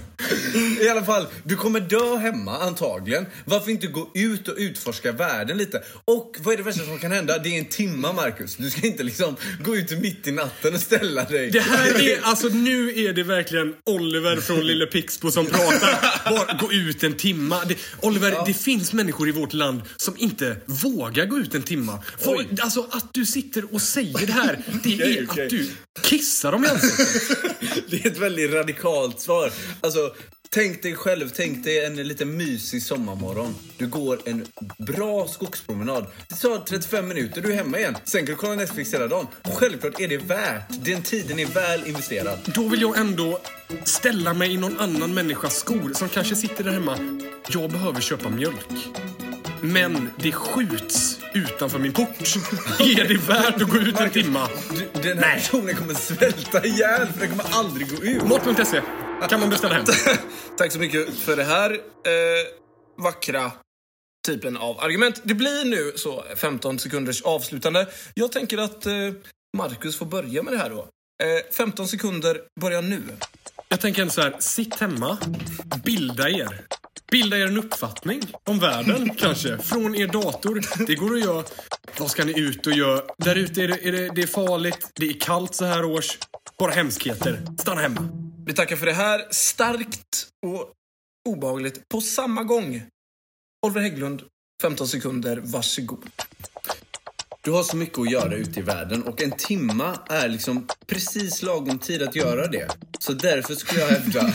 I 0.81 0.89
alla 0.89 1.05
fall, 1.05 1.27
du 1.43 1.55
kommer 1.55 1.79
dö 1.79 2.17
hemma 2.17 2.57
antagligen. 2.57 3.25
Varför 3.45 3.71
inte 3.71 3.87
gå 3.87 4.11
ut 4.13 4.47
och 4.47 4.55
utforska 4.57 5.11
världen 5.11 5.57
lite? 5.57 5.83
Och 6.05 6.37
vad 6.39 6.53
är 6.53 6.57
det 6.57 6.63
värsta 6.63 6.85
som 6.85 6.99
kan 6.99 7.11
hända? 7.11 7.37
Det 7.37 7.49
är 7.49 7.59
en 7.59 7.65
timma, 7.65 8.13
Marcus. 8.13 8.55
Du 8.55 8.69
ska 8.69 8.87
inte 8.87 9.03
liksom 9.03 9.35
gå 9.63 9.75
ut 9.75 9.91
mitt 9.91 10.27
i 10.27 10.31
natten 10.31 10.73
och 10.73 10.79
ställa 10.79 11.23
dig. 11.23 11.51
Det 11.51 11.59
här 11.59 12.01
är, 12.01 12.19
alltså 12.21 12.47
nu 12.47 13.05
är 13.05 13.13
det 13.13 13.23
verkligen 13.23 13.73
Oliver 13.85 14.35
från 14.35 14.67
Lille 14.67 14.85
Pixbo 14.85 15.31
som 15.31 15.45
pratar. 15.45 16.29
Bara 16.31 16.57
gå 16.57 16.71
ut 16.71 17.03
en 17.03 17.13
timma. 17.13 17.65
Det, 17.65 17.75
Oliver, 18.01 18.37
det 18.45 18.53
finns 18.53 18.93
människor 18.93 19.29
i 19.29 19.31
vårt 19.31 19.53
land 19.53 19.81
som 19.97 20.13
inte 20.17 20.57
vågar 20.65 21.25
gå 21.25 21.39
ut 21.39 21.55
en 21.55 21.63
timma. 21.63 21.99
För, 22.19 22.45
alltså 22.61 22.87
att 22.91 23.13
du 23.13 23.25
sitter 23.25 23.73
och 23.73 23.81
säger 23.81 24.27
det 24.27 24.33
här, 24.33 24.59
det 24.83 24.93
är 24.93 25.25
okej. 25.29 25.45
att 25.45 25.50
du 25.51 25.71
kissar 26.01 26.51
dem 26.51 26.65
i 26.65 26.67
ansiktet. 26.67 27.57
Det 27.89 28.05
är 28.05 28.11
ett 28.11 28.17
väldigt 28.17 28.53
radikalt 28.53 29.19
svar. 29.19 29.51
Alltså, 29.81 30.13
tänk 30.49 30.83
dig 30.83 30.95
själv, 30.95 31.29
tänk 31.35 31.63
dig 31.63 31.85
en 31.85 31.95
lite 31.95 32.25
mysig 32.25 32.83
sommarmorgon. 32.83 33.55
Du 33.77 33.87
går 33.87 34.19
en 34.25 34.45
bra 34.77 35.27
skogspromenad. 35.27 36.05
Det 36.27 36.35
tar 36.35 36.59
35 36.65 37.07
minuter, 37.07 37.41
du 37.41 37.51
är 37.51 37.55
hemma 37.55 37.77
igen. 37.77 37.97
Sen 38.03 38.25
kan 38.25 38.35
du 38.35 38.35
kolla 38.35 38.55
Netflix 38.55 38.93
hela 38.93 39.07
dagen. 39.07 39.27
Självklart 39.43 39.99
är 39.99 40.07
det 40.07 40.17
värt. 40.17 40.85
Den 40.85 41.01
tiden 41.03 41.39
är 41.39 41.45
väl 41.45 41.87
investerad. 41.87 42.39
Då 42.55 42.67
vill 42.67 42.81
jag 42.81 42.97
ändå 42.97 43.41
ställa 43.83 44.33
mig 44.33 44.53
i 44.53 44.57
någon 44.57 44.79
annan 44.79 45.13
människas 45.13 45.55
skor 45.55 45.93
som 45.93 46.09
kanske 46.09 46.35
sitter 46.35 46.63
där 46.63 46.71
hemma. 46.71 47.21
Jag 47.49 47.71
behöver 47.71 48.01
köpa 48.01 48.29
mjölk. 48.29 48.67
Men 49.61 50.09
det 50.17 50.31
skjuts 50.31 51.20
utanför 51.33 51.79
min 51.79 51.93
port. 51.93 52.19
Är 52.79 53.07
det 53.07 53.17
värt 53.17 53.61
att 53.61 53.69
gå 53.69 53.77
ut 53.77 53.99
en 53.99 54.09
timma? 54.09 54.47
Du, 54.69 55.01
den 55.01 55.17
här 55.17 55.35
personen 55.35 55.75
kommer 55.75 55.93
svälta 55.93 56.65
ihjäl 56.65 57.07
för 57.07 57.19
den 57.19 57.29
kommer 57.29 57.45
aldrig 57.51 57.89
gå 57.89 58.03
ut. 58.03 58.23
Mat.se 58.23 58.81
kan 59.29 59.39
man 59.39 59.49
beställa 59.49 59.73
hem. 59.73 59.85
Tack 60.57 60.71
så 60.71 60.79
mycket 60.79 61.13
för 61.13 61.35
det 61.35 61.43
här 61.43 61.71
eh, 61.71 61.77
vackra 63.03 63.51
typen 64.27 64.57
av 64.57 64.79
argument. 64.79 65.21
Det 65.23 65.33
blir 65.33 65.65
nu 65.65 65.93
så 65.95 66.23
15 66.35 66.79
sekunders 66.79 67.21
avslutande. 67.21 67.87
Jag 68.13 68.31
tänker 68.31 68.57
att 68.57 68.85
eh, 68.85 68.93
Marcus 69.57 69.97
får 69.97 70.05
börja 70.05 70.43
med 70.43 70.53
det 70.53 70.59
här 70.59 70.69
då. 70.69 70.79
Eh, 71.23 71.53
15 71.57 71.87
sekunder 71.87 72.41
börjar 72.61 72.81
nu. 72.81 73.01
Jag 73.67 73.81
tänker 73.81 74.07
så 74.07 74.21
här, 74.21 74.35
sitt 74.39 74.79
hemma, 74.79 75.17
bilda 75.83 76.29
er. 76.29 76.61
Bilda 77.11 77.37
er 77.37 77.47
en 77.47 77.57
uppfattning 77.57 78.21
om 78.43 78.59
världen 78.59 79.15
kanske, 79.15 79.57
från 79.57 79.95
er 79.95 80.07
dator. 80.07 80.85
Det 80.87 80.95
går 80.95 81.13
att 81.13 81.21
göra. 81.21 81.43
Vad 81.99 82.11
ska 82.11 82.25
ni 82.25 82.39
ut 82.39 82.67
och 82.67 82.73
göra? 82.73 83.01
Där 83.17 83.35
ute 83.35 83.61
är 83.61 83.67
det, 83.67 83.87
är 83.87 83.91
det, 83.91 84.09
det 84.15 84.21
är 84.21 84.27
farligt, 84.27 84.89
det 84.95 85.05
är 85.05 85.19
kallt 85.19 85.55
så 85.55 85.65
här 85.65 85.85
års. 85.85 86.17
Bara 86.59 86.71
hemskheter. 86.71 87.41
Stanna 87.57 87.81
hemma. 87.81 88.09
Vi 88.45 88.53
tackar 88.53 88.75
för 88.75 88.85
det 88.85 88.93
här. 88.93 89.27
Starkt 89.31 90.27
och 90.45 90.71
obehagligt 91.29 91.89
på 91.89 92.01
samma 92.01 92.43
gång. 92.43 92.83
Oliver 93.65 93.81
Hägglund, 93.81 94.21
15 94.61 94.87
sekunder. 94.87 95.41
Varsågod. 95.43 96.09
Du 97.43 97.51
har 97.51 97.63
så 97.63 97.77
mycket 97.77 97.99
att 97.99 98.11
göra 98.11 98.35
ute 98.35 98.59
i 98.59 98.63
världen 98.63 99.03
och 99.03 99.21
en 99.21 99.31
timma 99.31 99.99
är 100.09 100.29
liksom 100.29 100.67
precis 100.87 101.41
lagom 101.41 101.79
tid 101.79 102.01
att 102.01 102.15
göra 102.15 102.47
det. 102.47 102.67
Så 102.99 103.13
därför 103.13 103.55
skulle 103.55 103.81
jag 103.81 103.87
hävda 103.87 104.21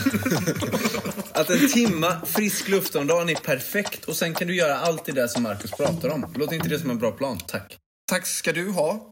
att 1.31 1.49
en 1.49 1.69
timma 1.69 2.25
frisk 2.25 2.67
luft 2.67 2.95
om 2.95 3.07
dagen 3.07 3.29
är 3.29 3.35
perfekt 3.35 4.05
och 4.05 4.15
sen 4.15 4.33
kan 4.33 4.47
du 4.47 4.55
göra 4.55 4.77
allt 4.77 5.05
det 5.05 5.11
där 5.11 5.27
som 5.27 5.43
Marcus 5.43 5.71
pratar 5.71 6.09
om. 6.09 6.33
Låter 6.35 6.55
inte 6.55 6.69
det 6.69 6.79
som 6.79 6.89
en 6.89 6.99
bra 6.99 7.11
plan? 7.11 7.37
Tack. 7.47 7.77
Tack 8.11 8.25
ska 8.27 8.53
du 8.53 8.71
ha. 8.71 9.11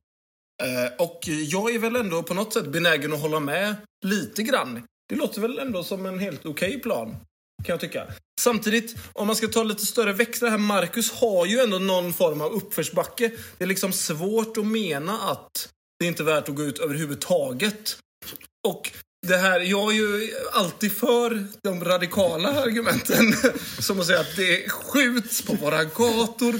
Eh, 0.63 1.05
och 1.05 1.19
jag 1.27 1.75
är 1.75 1.79
väl 1.79 1.95
ändå 1.95 2.23
på 2.23 2.34
något 2.34 2.53
sätt 2.53 2.67
benägen 2.71 3.13
att 3.13 3.21
hålla 3.21 3.39
med 3.39 3.75
lite 4.05 4.43
grann. 4.43 4.84
Det 5.10 5.15
låter 5.15 5.41
väl 5.41 5.60
ändå 5.60 5.84
som 5.84 6.05
en 6.05 6.19
helt 6.19 6.45
okej 6.45 6.81
plan, 6.81 7.15
kan 7.65 7.73
jag 7.73 7.80
tycka. 7.80 8.08
Samtidigt, 8.41 8.95
om 9.13 9.28
man 9.28 9.36
ska 9.36 9.47
ta 9.47 9.63
lite 9.63 9.86
större 9.86 10.13
växlar 10.13 10.49
här, 10.49 10.58
Marcus 10.58 11.12
har 11.12 11.45
ju 11.45 11.60
ändå 11.60 11.80
någon 11.80 12.13
form 12.13 12.41
av 12.41 12.51
uppförsbacke. 12.51 13.32
Det 13.58 13.63
är 13.63 13.67
liksom 13.67 13.91
svårt 13.91 14.58
att 14.58 14.65
mena 14.65 15.19
att 15.19 15.69
det 15.99 16.06
inte 16.06 16.23
är 16.23 16.25
värt 16.25 16.49
att 16.49 16.56
gå 16.56 16.63
ut 16.63 16.80
överhuvudtaget. 16.80 17.97
Och 18.67 18.91
det 19.27 19.38
här, 19.38 19.59
jag 19.59 19.91
är 19.91 19.95
ju 19.95 20.29
alltid 20.53 20.91
för 20.91 21.47
de 21.61 21.83
radikala 21.83 22.49
argumenten. 22.49 23.33
Som 23.79 23.99
att 23.99 24.05
säga 24.05 24.19
att 24.19 24.35
det 24.35 24.69
skjuts 24.69 25.41
på 25.41 25.53
våra 25.53 25.83
gator. 25.83 26.55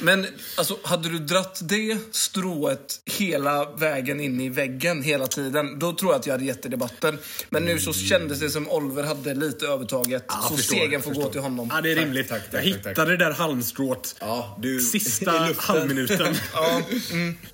Men 0.00 0.26
alltså, 0.56 0.78
hade 0.82 1.08
du 1.08 1.18
dratt 1.18 1.60
det 1.62 1.98
strået 2.12 3.00
hela 3.06 3.70
vägen 3.70 4.20
in 4.20 4.40
i 4.40 4.48
väggen 4.48 5.02
hela 5.02 5.26
tiden, 5.26 5.78
då 5.78 5.92
tror 5.92 6.12
jag 6.12 6.18
att 6.20 6.26
jag 6.26 6.34
hade 6.34 6.44
gett 6.44 6.62
det 6.62 6.68
debatten. 6.68 7.18
Men 7.50 7.64
nu 7.64 7.78
så 7.78 7.92
kändes 7.92 8.40
det 8.40 8.50
som 8.50 8.70
Oliver 8.70 9.02
hade 9.02 9.34
lite 9.34 9.66
övertaget. 9.66 10.24
så 10.48 10.56
förstår, 10.56 10.74
segern 10.74 11.02
får 11.02 11.10
gå 11.10 11.14
förstår. 11.14 11.32
till 11.32 11.40
honom. 11.40 11.70
Ja, 11.74 11.80
det 11.80 11.92
är 11.92 11.96
rimligt. 11.96 12.28
tack, 12.28 12.50
tack, 12.50 12.64
jag 12.64 12.82
tack, 12.82 12.88
hittade 12.88 13.16
det 13.16 13.24
där 13.24 13.32
halmstrået. 13.32 14.16
Ja, 14.20 14.58
du... 14.62 14.80
Sista 14.92 15.48
halvminuten. 15.56 16.34
Ja, 16.54 16.82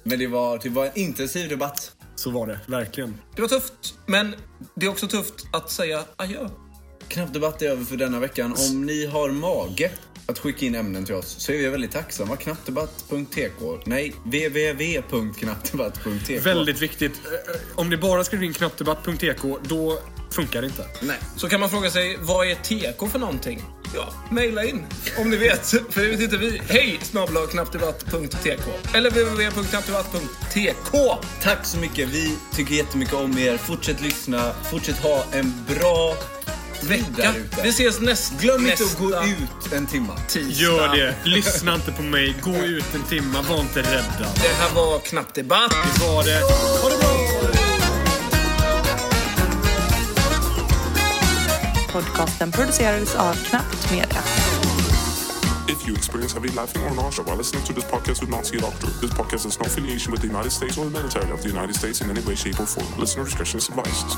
Men 0.02 0.18
det 0.18 0.26
var, 0.26 0.60
det 0.62 0.68
var 0.68 0.86
en 0.86 0.92
intensiv 0.94 1.48
debatt. 1.48 1.95
Så 2.16 2.30
var 2.30 2.46
det, 2.46 2.60
verkligen. 2.66 3.20
det 3.34 3.40
var 3.42 3.48
tufft, 3.48 3.94
men 4.06 4.34
det 4.74 4.86
är 4.86 4.90
också 4.90 5.08
tufft 5.08 5.34
att 5.52 5.70
säga 5.70 6.04
adjö. 6.16 6.48
Knappdebatt 7.08 7.62
är 7.62 7.66
över 7.70 7.84
för 7.84 7.96
denna 7.96 8.20
veckan. 8.20 8.54
Om 8.70 8.86
ni 8.86 9.06
har 9.06 9.30
mage 9.30 9.90
att 10.26 10.38
skicka 10.38 10.66
in 10.66 10.74
ämnen 10.74 11.04
till 11.04 11.14
oss 11.14 11.34
så 11.38 11.52
är 11.52 11.56
vi 11.56 11.68
väldigt 11.68 11.92
tacksamma. 11.92 12.36
Knappdebatt.tk 12.36 13.50
Nej, 13.84 14.14
www.knappdebatt.tk 14.24 16.38
Väldigt 16.38 16.82
viktigt. 16.82 17.12
Eh, 17.12 17.20
Om 17.74 17.88
ni 17.88 17.96
bara 17.96 18.24
skriver 18.24 18.44
in 18.44 18.52
knappdebatt.tk, 18.52 19.42
då 19.62 19.98
funkar 20.30 20.60
det 20.60 20.66
inte. 20.66 20.86
Nej. 21.02 21.16
Så 21.36 21.48
kan 21.48 21.60
man 21.60 21.70
fråga 21.70 21.90
sig, 21.90 22.16
vad 22.20 22.46
är 22.50 22.54
TK 22.54 23.08
för 23.10 23.18
någonting? 23.18 23.62
Ja, 23.94 24.12
mejla 24.30 24.64
in 24.64 24.86
om 25.18 25.30
ni 25.30 25.36
vet. 25.36 25.66
För 25.90 26.00
det 26.00 26.08
vet 26.08 26.20
inte 26.20 26.36
vi. 26.36 26.60
Hej 26.68 26.98
snabel-a 27.02 27.46
knappdebatt.tk 27.50 28.60
eller 28.94 29.10
www.knappdebatt.tk. 29.10 30.98
Tack 31.42 31.66
så 31.66 31.78
mycket. 31.78 32.08
Vi 32.08 32.36
tycker 32.54 32.74
jättemycket 32.74 33.14
om 33.14 33.38
er. 33.38 33.56
Fortsätt 33.56 34.02
lyssna. 34.02 34.52
Fortsätt 34.70 34.98
ha 34.98 35.24
en 35.32 35.52
bra 35.68 36.14
Vecka. 36.82 37.32
Vi 37.62 37.68
ses 37.68 38.00
näst, 38.00 38.32
Glöm 38.40 38.62
nästa 38.64 38.84
inte 38.84 38.94
att 38.94 38.98
gå 39.00 39.24
ut 39.26 39.72
en 39.72 39.86
timma. 39.86 40.16
tisdag. 40.28 40.62
Gör 40.64 40.96
det. 40.96 41.14
Lyssna 41.24 41.74
inte 41.74 41.92
på 41.92 42.02
mig. 42.02 42.34
Gå 42.42 42.54
ut 42.56 42.94
en 42.94 43.02
timma. 43.02 43.42
Var 43.42 43.60
inte 43.60 43.80
rädda. 43.82 44.26
Det 44.34 44.54
här 44.58 44.74
var 44.74 44.98
Knappt 44.98 45.34
Debatt. 45.34 45.70
Det 45.70 46.04
var 46.04 46.24
det. 46.24 46.40
Ha 46.82 46.88
det 46.88 46.96
bra! 46.98 47.16
Podcasten 51.92 52.52
producerades 52.52 53.14
av 53.14 53.34
Knappt 53.34 53.90
Media. 53.90 54.22
If 55.68 55.88
you 55.88 55.96
experience 55.96 56.34
heavy 56.34 56.48
laughing 56.48 56.82
or 56.82 56.94
nausea 56.94 57.24
while 57.24 57.36
listening 57.36 57.64
to 57.64 57.72
this 57.72 57.84
podcast, 57.84 58.20
do 58.20 58.26
not 58.26 58.46
see 58.46 58.56
a 58.58 58.60
doctor. 58.60 58.86
This 59.00 59.10
podcast 59.10 59.44
has 59.44 59.58
no 59.58 59.66
affiliation 59.66 60.12
with 60.12 60.20
the 60.22 60.28
United 60.28 60.52
States 60.52 60.78
or 60.78 60.84
the 60.84 60.90
military 60.90 61.30
of 61.32 61.42
the 61.42 61.48
United 61.48 61.74
States 61.74 62.00
in 62.00 62.10
any 62.10 62.20
way, 62.20 62.34
shape, 62.36 62.60
or 62.60 62.66
form. 62.66 62.86
Listener 63.00 63.24
discretion 63.24 63.58
is 63.58 63.68
advised. 63.68 64.16